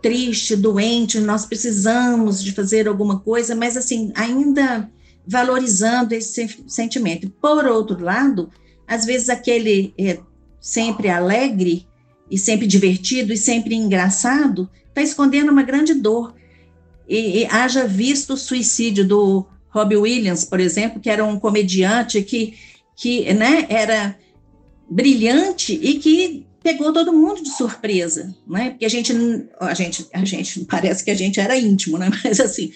triste, 0.00 0.54
doente, 0.54 1.18
nós 1.18 1.46
precisamos 1.46 2.42
de 2.42 2.52
fazer 2.52 2.86
alguma 2.86 3.20
coisa, 3.20 3.54
mas 3.54 3.74
assim, 3.74 4.12
ainda 4.14 4.90
valorizando 5.26 6.12
esse 6.12 6.62
sentimento. 6.66 7.30
Por 7.40 7.64
outro 7.64 8.02
lado, 8.04 8.50
às 8.86 9.06
vezes 9.06 9.30
aquele 9.30 9.94
é, 9.98 10.18
sempre 10.60 11.08
alegre 11.08 11.86
e 12.30 12.38
sempre 12.38 12.66
divertido 12.66 13.32
e 13.32 13.36
sempre 13.38 13.74
engraçado 13.74 14.68
está 14.88 15.02
escondendo 15.02 15.50
uma 15.50 15.62
grande 15.62 15.94
dor. 15.94 16.34
E, 17.08 17.40
e, 17.40 17.46
haja 17.46 17.86
visto 17.86 18.34
o 18.34 18.36
suicídio 18.36 19.06
do 19.06 19.46
Robbie 19.70 19.96
Williams, 19.96 20.44
por 20.44 20.60
exemplo, 20.60 21.00
que 21.00 21.10
era 21.10 21.24
um 21.24 21.38
comediante 21.38 22.22
que, 22.22 22.54
que 22.94 23.32
né, 23.34 23.66
era 23.68 24.16
brilhante 24.88 25.78
e 25.80 25.98
que 25.98 26.46
pegou 26.62 26.92
todo 26.92 27.12
mundo 27.12 27.42
de 27.42 27.50
surpresa, 27.50 28.34
né? 28.48 28.70
Porque 28.70 28.86
a 28.86 28.88
gente, 28.88 29.12
a 29.60 29.74
gente, 29.74 30.06
a 30.12 30.24
gente 30.24 30.64
parece 30.68 31.04
que 31.04 31.10
a 31.10 31.14
gente 31.14 31.38
era 31.38 31.56
íntimo, 31.56 31.98
né? 31.98 32.10
Mas 32.24 32.40
assim, 32.40 32.72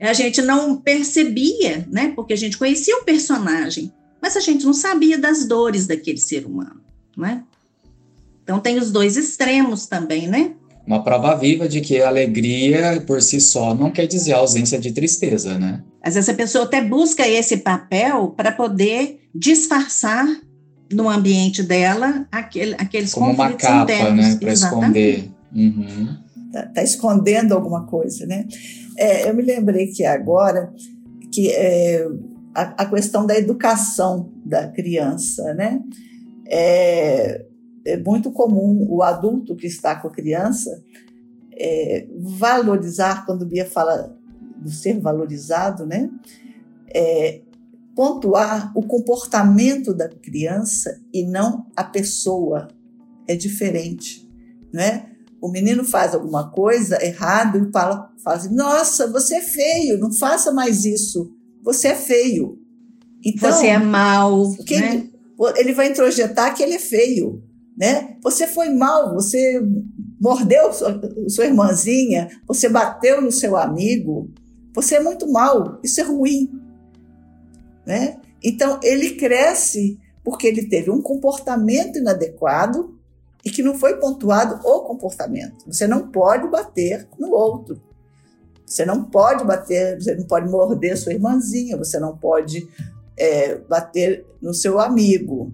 a 0.00 0.12
gente 0.12 0.40
não 0.42 0.76
percebia, 0.76 1.86
né? 1.90 2.12
Porque 2.16 2.32
a 2.32 2.36
gente 2.36 2.56
conhecia 2.56 2.96
o 2.96 3.04
personagem, 3.04 3.92
mas 4.20 4.36
a 4.36 4.40
gente 4.40 4.64
não 4.64 4.72
sabia 4.72 5.18
das 5.18 5.46
dores 5.46 5.86
daquele 5.86 6.18
ser 6.18 6.44
humano, 6.44 6.80
né? 7.16 7.42
Então 8.42 8.60
tem 8.60 8.78
os 8.78 8.90
dois 8.90 9.16
extremos 9.16 9.86
também, 9.86 10.26
né? 10.26 10.54
Uma 10.86 11.02
prova 11.02 11.34
viva 11.34 11.68
de 11.68 11.80
que 11.80 12.00
a 12.00 12.08
alegria 12.08 13.02
por 13.06 13.20
si 13.20 13.40
só 13.40 13.74
não 13.74 13.90
quer 13.90 14.06
dizer 14.06 14.34
ausência 14.34 14.78
de 14.78 14.92
tristeza, 14.92 15.58
né? 15.58 15.82
Às 16.00 16.14
vezes 16.14 16.28
a 16.28 16.34
pessoa 16.34 16.64
até 16.64 16.80
busca 16.80 17.26
esse 17.26 17.58
papel 17.58 18.28
para 18.36 18.52
poder 18.52 19.20
disfarçar 19.34 20.26
no 20.92 21.08
ambiente 21.08 21.62
dela 21.62 22.26
aquele, 22.30 22.74
aqueles 22.74 23.12
Como 23.12 23.34
conflitos 23.34 23.68
uma 23.68 23.78
capa, 23.78 23.92
internos. 23.92 24.26
né? 24.26 24.36
Para 24.40 24.52
esconder. 24.52 25.30
Uhum. 25.54 26.16
Tá, 26.52 26.66
tá, 26.66 26.82
escondendo 26.82 27.54
alguma 27.54 27.86
coisa, 27.86 28.26
né? 28.26 28.46
É, 28.96 29.28
eu 29.28 29.34
me 29.34 29.42
lembrei 29.42 29.88
que 29.88 30.04
agora 30.04 30.72
que 31.32 31.50
é, 31.50 32.06
a, 32.54 32.82
a, 32.82 32.86
questão 32.86 33.26
da 33.26 33.36
educação 33.36 34.32
da 34.44 34.68
criança, 34.68 35.54
né? 35.54 35.82
É, 36.46 37.44
é, 37.84 37.96
muito 37.98 38.30
comum 38.30 38.86
o 38.88 39.02
adulto 39.02 39.56
que 39.56 39.66
está 39.66 39.96
com 39.96 40.08
a 40.08 40.12
criança 40.12 40.82
é, 41.58 42.06
valorizar, 42.18 43.24
quando 43.24 43.46
Bia 43.46 43.64
fala 43.64 44.16
do 44.56 44.70
ser 44.70 45.00
valorizado, 45.00 45.86
né? 45.86 46.10
É, 46.94 47.40
pontuar 47.96 48.70
o 48.76 48.82
comportamento 48.82 49.94
da 49.94 50.06
criança 50.06 51.00
e 51.12 51.26
não 51.26 51.66
a 51.74 51.82
pessoa. 51.82 52.68
É 53.26 53.34
diferente, 53.34 54.30
né? 54.72 55.06
O 55.40 55.50
menino 55.50 55.82
faz 55.82 56.14
alguma 56.14 56.50
coisa 56.50 57.02
errada 57.02 57.58
e 57.58 57.72
fala, 57.72 58.12
fala 58.22 58.36
assim, 58.36 58.54
nossa, 58.54 59.10
você 59.10 59.36
é 59.36 59.40
feio, 59.40 59.98
não 59.98 60.12
faça 60.12 60.52
mais 60.52 60.84
isso. 60.84 61.32
Você 61.64 61.88
é 61.88 61.94
feio. 61.94 62.58
Então, 63.24 63.50
você 63.50 63.68
é 63.68 63.78
mal, 63.78 64.52
que 64.66 64.78
né? 64.78 64.94
ele, 64.94 65.12
ele 65.56 65.72
vai 65.72 65.88
introjetar 65.88 66.54
que 66.54 66.62
ele 66.62 66.74
é 66.74 66.78
feio, 66.78 67.42
né? 67.76 68.16
Você 68.22 68.46
foi 68.46 68.68
mal, 68.68 69.14
você 69.14 69.60
mordeu 70.20 70.72
sua, 70.72 71.00
sua 71.28 71.46
irmãzinha, 71.46 72.28
você 72.46 72.68
bateu 72.68 73.20
no 73.20 73.32
seu 73.32 73.56
amigo, 73.56 74.30
você 74.74 74.96
é 74.96 75.00
muito 75.00 75.30
mal, 75.30 75.80
isso 75.82 76.00
é 76.00 76.04
ruim. 76.04 76.65
Né? 77.86 78.20
Então, 78.42 78.80
ele 78.82 79.14
cresce 79.14 79.98
porque 80.24 80.46
ele 80.46 80.66
teve 80.66 80.90
um 80.90 81.00
comportamento 81.00 81.98
inadequado 81.98 82.98
e 83.44 83.50
que 83.50 83.62
não 83.62 83.78
foi 83.78 83.96
pontuado 83.98 84.60
o 84.66 84.80
comportamento. 84.80 85.64
Você 85.66 85.86
não 85.86 86.08
pode 86.08 86.48
bater 86.48 87.06
no 87.16 87.30
outro. 87.30 87.80
Você 88.66 88.84
não 88.84 89.04
pode 89.04 89.44
bater, 89.44 90.02
você 90.02 90.16
não 90.16 90.24
pode 90.24 90.50
morder 90.50 90.98
sua 90.98 91.12
irmãzinha, 91.12 91.76
você 91.76 92.00
não 92.00 92.16
pode 92.16 92.68
é, 93.16 93.54
bater 93.54 94.26
no 94.42 94.52
seu 94.52 94.80
amigo, 94.80 95.52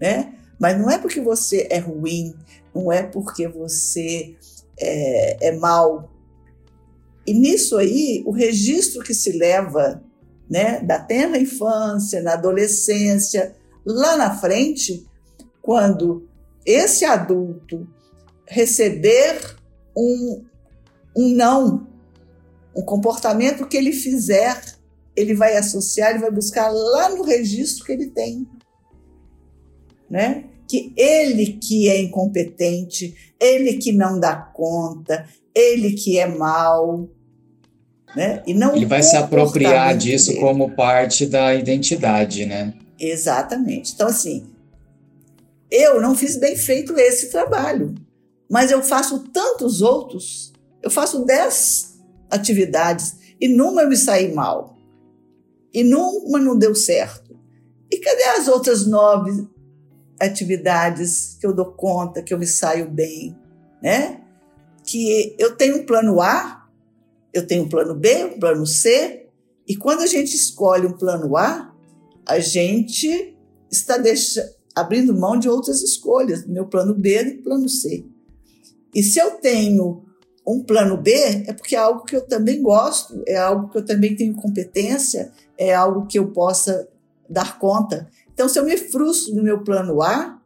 né? 0.00 0.34
Mas 0.58 0.76
não 0.76 0.90
é 0.90 0.98
porque 0.98 1.20
você 1.20 1.68
é 1.70 1.78
ruim, 1.78 2.34
não 2.74 2.90
é 2.90 3.04
porque 3.04 3.46
você 3.46 4.34
é, 4.76 5.48
é 5.50 5.52
mal. 5.52 6.10
E 7.24 7.32
nisso 7.32 7.76
aí, 7.76 8.24
o 8.26 8.32
registro 8.32 9.04
que 9.04 9.14
se 9.14 9.30
leva 9.30 10.02
né, 10.48 10.80
da 10.80 10.98
tenra 10.98 11.38
infância, 11.38 12.22
na 12.22 12.34
adolescência, 12.34 13.54
lá 13.84 14.16
na 14.16 14.34
frente, 14.34 15.06
quando 15.60 16.28
esse 16.64 17.04
adulto 17.04 17.86
receber 18.46 19.56
um, 19.96 20.44
um 21.16 21.28
não, 21.28 21.86
um 22.74 22.82
comportamento 22.82 23.66
que 23.66 23.76
ele 23.76 23.92
fizer, 23.92 24.60
ele 25.14 25.34
vai 25.34 25.56
associar, 25.56 26.10
ele 26.10 26.20
vai 26.20 26.30
buscar 26.30 26.70
lá 26.70 27.10
no 27.10 27.22
registro 27.22 27.84
que 27.84 27.92
ele 27.92 28.06
tem. 28.06 28.46
Né? 30.08 30.44
Que 30.66 30.92
ele 30.96 31.54
que 31.54 31.88
é 31.88 32.00
incompetente, 32.00 33.14
ele 33.38 33.74
que 33.74 33.92
não 33.92 34.18
dá 34.18 34.36
conta, 34.36 35.28
ele 35.54 35.92
que 35.92 36.18
é 36.18 36.26
mal, 36.26 37.08
né? 38.14 38.42
E 38.46 38.54
não 38.54 38.74
Ele 38.74 38.86
vai 38.86 39.02
se 39.02 39.16
apropriar 39.16 39.96
disso 39.96 40.28
dele. 40.28 40.40
como 40.40 40.70
parte 40.70 41.26
da 41.26 41.54
identidade, 41.54 42.46
né? 42.46 42.74
Exatamente. 42.98 43.92
Então, 43.94 44.08
assim, 44.08 44.46
eu 45.70 46.00
não 46.00 46.14
fiz 46.14 46.36
bem 46.36 46.56
feito 46.56 46.98
esse 46.98 47.30
trabalho, 47.30 47.94
mas 48.50 48.70
eu 48.70 48.82
faço 48.82 49.20
tantos 49.28 49.82
outros, 49.82 50.52
eu 50.82 50.90
faço 50.90 51.24
dez 51.24 51.98
atividades 52.30 53.16
e 53.40 53.48
numa 53.48 53.82
eu 53.82 53.88
me 53.88 53.96
saí 53.96 54.32
mal, 54.32 54.76
e 55.72 55.84
numa 55.84 56.38
não 56.38 56.58
deu 56.58 56.74
certo. 56.74 57.38
E 57.90 57.98
cadê 57.98 58.24
as 58.24 58.48
outras 58.48 58.86
nove 58.86 59.46
atividades 60.20 61.36
que 61.40 61.46
eu 61.46 61.54
dou 61.54 61.66
conta, 61.72 62.22
que 62.22 62.34
eu 62.34 62.38
me 62.38 62.46
saio 62.46 62.90
bem, 62.90 63.36
né? 63.82 64.20
Que 64.84 65.36
eu 65.38 65.54
tenho 65.54 65.78
um 65.78 65.86
plano 65.86 66.20
A, 66.20 66.57
eu 67.32 67.46
tenho 67.46 67.64
um 67.64 67.68
plano 67.68 67.94
B, 67.94 68.24
um 68.24 68.38
plano 68.38 68.66
C, 68.66 69.26
e 69.66 69.76
quando 69.76 70.00
a 70.00 70.06
gente 70.06 70.34
escolhe 70.34 70.86
um 70.86 70.96
plano 70.96 71.36
A, 71.36 71.74
a 72.26 72.38
gente 72.38 73.36
está 73.70 73.98
deixa, 73.98 74.54
abrindo 74.74 75.14
mão 75.14 75.38
de 75.38 75.48
outras 75.48 75.82
escolhas, 75.82 76.44
do 76.44 76.52
meu 76.52 76.66
plano 76.66 76.94
B 76.94 77.20
e 77.20 77.36
do 77.36 77.42
plano 77.42 77.68
C. 77.68 78.04
E 78.94 79.02
se 79.02 79.18
eu 79.18 79.32
tenho 79.32 80.04
um 80.46 80.62
plano 80.62 80.96
B, 80.96 81.12
é 81.12 81.52
porque 81.52 81.76
é 81.76 81.78
algo 81.78 82.04
que 82.04 82.16
eu 82.16 82.22
também 82.22 82.62
gosto, 82.62 83.22
é 83.26 83.36
algo 83.36 83.68
que 83.68 83.76
eu 83.76 83.84
também 83.84 84.16
tenho 84.16 84.34
competência, 84.34 85.30
é 85.58 85.74
algo 85.74 86.06
que 86.06 86.18
eu 86.18 86.30
possa 86.30 86.88
dar 87.28 87.58
conta. 87.58 88.08
Então, 88.32 88.48
se 88.48 88.58
eu 88.58 88.64
me 88.64 88.76
frustro 88.78 89.34
no 89.34 89.42
meu 89.42 89.62
plano 89.62 90.00
A, 90.00 90.40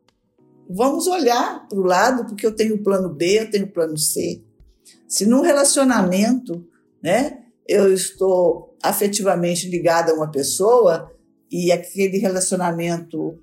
vamos 0.68 1.06
olhar 1.06 1.68
para 1.68 1.78
o 1.78 1.84
lado, 1.84 2.24
porque 2.24 2.44
eu 2.44 2.54
tenho 2.54 2.74
o 2.74 2.82
plano 2.82 3.10
B, 3.10 3.40
eu 3.40 3.50
tenho 3.50 3.66
o 3.66 3.72
plano 3.72 3.96
C. 3.96 4.42
Se 5.06 5.24
num 5.24 5.42
relacionamento 5.42 6.66
né? 7.02 7.42
Eu 7.66 7.92
estou 7.92 8.76
afetivamente 8.82 9.68
ligada 9.68 10.12
a 10.12 10.14
uma 10.14 10.30
pessoa 10.30 11.10
e 11.50 11.70
aquele 11.70 12.18
relacionamento, 12.18 13.38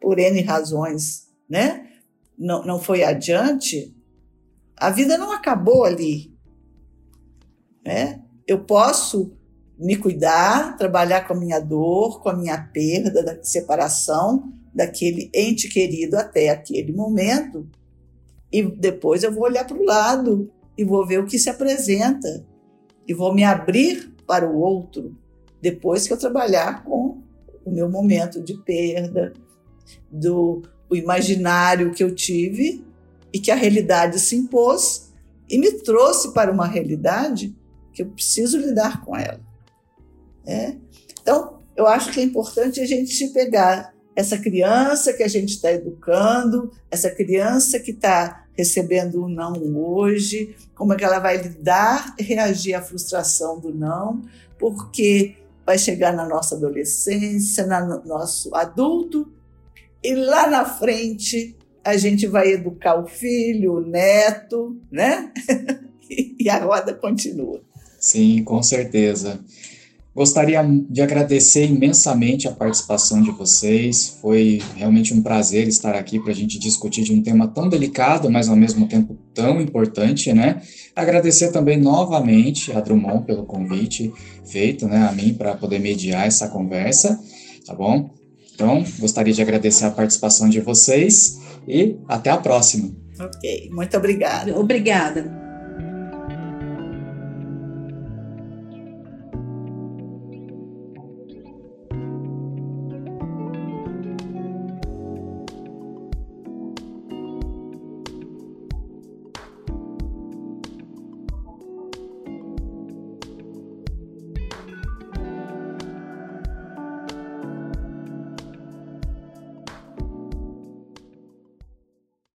por 0.00 0.18
N 0.18 0.40
razões, 0.42 1.28
né? 1.48 1.88
Não, 2.36 2.64
não 2.64 2.80
foi 2.80 3.04
adiante, 3.04 3.94
a 4.76 4.90
vida 4.90 5.16
não 5.16 5.32
acabou 5.32 5.84
ali. 5.84 6.34
Né? 7.84 8.22
Eu 8.46 8.64
posso 8.64 9.36
me 9.78 9.96
cuidar, 9.96 10.76
trabalhar 10.76 11.26
com 11.26 11.34
a 11.34 11.38
minha 11.38 11.60
dor, 11.60 12.22
com 12.22 12.28
a 12.28 12.36
minha 12.36 12.58
perda, 12.58 13.22
da 13.22 13.42
separação 13.42 14.52
daquele 14.74 15.30
ente 15.32 15.68
querido 15.68 16.16
até 16.16 16.48
aquele 16.48 16.92
momento, 16.92 17.68
e 18.52 18.62
depois 18.62 19.22
eu 19.22 19.32
vou 19.32 19.44
olhar 19.44 19.64
para 19.64 19.76
o 19.76 19.84
lado 19.84 20.52
e 20.76 20.84
vou 20.84 21.06
ver 21.06 21.20
o 21.20 21.26
que 21.26 21.38
se 21.38 21.48
apresenta 21.48 22.44
e 23.06 23.14
vou 23.14 23.34
me 23.34 23.44
abrir 23.44 24.12
para 24.26 24.48
o 24.48 24.58
outro 24.58 25.16
depois 25.60 26.06
que 26.06 26.12
eu 26.12 26.18
trabalhar 26.18 26.84
com 26.84 27.22
o 27.64 27.70
meu 27.70 27.88
momento 27.88 28.40
de 28.42 28.54
perda, 28.54 29.32
do 30.10 30.62
o 30.88 30.94
imaginário 30.94 31.92
que 31.92 32.04
eu 32.04 32.14
tive 32.14 32.84
e 33.32 33.38
que 33.38 33.50
a 33.50 33.54
realidade 33.54 34.18
se 34.20 34.36
impôs 34.36 35.12
e 35.48 35.58
me 35.58 35.72
trouxe 35.72 36.32
para 36.32 36.52
uma 36.52 36.66
realidade 36.66 37.56
que 37.92 38.02
eu 38.02 38.06
preciso 38.06 38.58
lidar 38.58 39.04
com 39.04 39.16
ela. 39.16 39.40
É? 40.46 40.76
Então, 41.22 41.60
eu 41.74 41.86
acho 41.86 42.12
que 42.12 42.20
é 42.20 42.22
importante 42.22 42.80
a 42.80 42.86
gente 42.86 43.14
se 43.14 43.32
pegar 43.32 43.93
essa 44.16 44.38
criança 44.38 45.12
que 45.12 45.22
a 45.22 45.28
gente 45.28 45.50
está 45.50 45.72
educando, 45.72 46.70
essa 46.90 47.10
criança 47.10 47.80
que 47.80 47.90
está 47.90 48.44
recebendo 48.56 49.24
um 49.24 49.28
não 49.28 49.54
hoje, 49.76 50.54
como 50.74 50.92
é 50.92 50.96
que 50.96 51.04
ela 51.04 51.18
vai 51.18 51.36
lidar, 51.36 52.14
reagir 52.18 52.74
à 52.74 52.82
frustração 52.82 53.58
do 53.58 53.74
não, 53.74 54.22
porque 54.58 55.34
vai 55.66 55.78
chegar 55.78 56.12
na 56.12 56.26
nossa 56.26 56.54
adolescência, 56.54 57.66
no 57.66 58.04
nosso 58.04 58.54
adulto, 58.54 59.32
e 60.02 60.14
lá 60.14 60.48
na 60.48 60.64
frente 60.64 61.56
a 61.82 61.96
gente 61.96 62.26
vai 62.26 62.52
educar 62.52 62.98
o 62.98 63.06
filho, 63.06 63.74
o 63.74 63.80
neto, 63.80 64.76
né? 64.90 65.32
e 66.38 66.48
a 66.48 66.64
roda 66.64 66.94
continua. 66.94 67.60
Sim, 67.98 68.42
com 68.44 68.62
certeza. 68.62 69.40
Gostaria 70.14 70.64
de 70.88 71.02
agradecer 71.02 71.66
imensamente 71.66 72.46
a 72.46 72.52
participação 72.52 73.20
de 73.20 73.32
vocês. 73.32 74.16
Foi 74.22 74.62
realmente 74.76 75.12
um 75.12 75.20
prazer 75.20 75.66
estar 75.66 75.96
aqui 75.96 76.20
para 76.20 76.30
a 76.30 76.34
gente 76.34 76.56
discutir 76.56 77.02
de 77.02 77.12
um 77.12 77.20
tema 77.20 77.48
tão 77.48 77.68
delicado, 77.68 78.30
mas 78.30 78.48
ao 78.48 78.54
mesmo 78.54 78.86
tempo 78.86 79.18
tão 79.34 79.60
importante, 79.60 80.32
né? 80.32 80.62
Agradecer 80.94 81.50
também 81.50 81.80
novamente 81.80 82.70
a 82.72 82.80
Drummond 82.80 83.26
pelo 83.26 83.44
convite 83.44 84.12
feito, 84.44 84.86
né, 84.86 85.08
a 85.08 85.10
mim 85.10 85.34
para 85.34 85.56
poder 85.56 85.80
mediar 85.80 86.26
essa 86.26 86.48
conversa, 86.48 87.18
tá 87.66 87.74
bom? 87.74 88.10
Então, 88.54 88.84
gostaria 89.00 89.32
de 89.32 89.42
agradecer 89.42 89.84
a 89.84 89.90
participação 89.90 90.48
de 90.48 90.60
vocês 90.60 91.40
e 91.66 91.96
até 92.06 92.30
a 92.30 92.36
próxima. 92.36 92.94
Ok, 93.18 93.68
muito 93.72 93.96
obrigada. 93.96 94.56
Obrigada. 94.56 95.43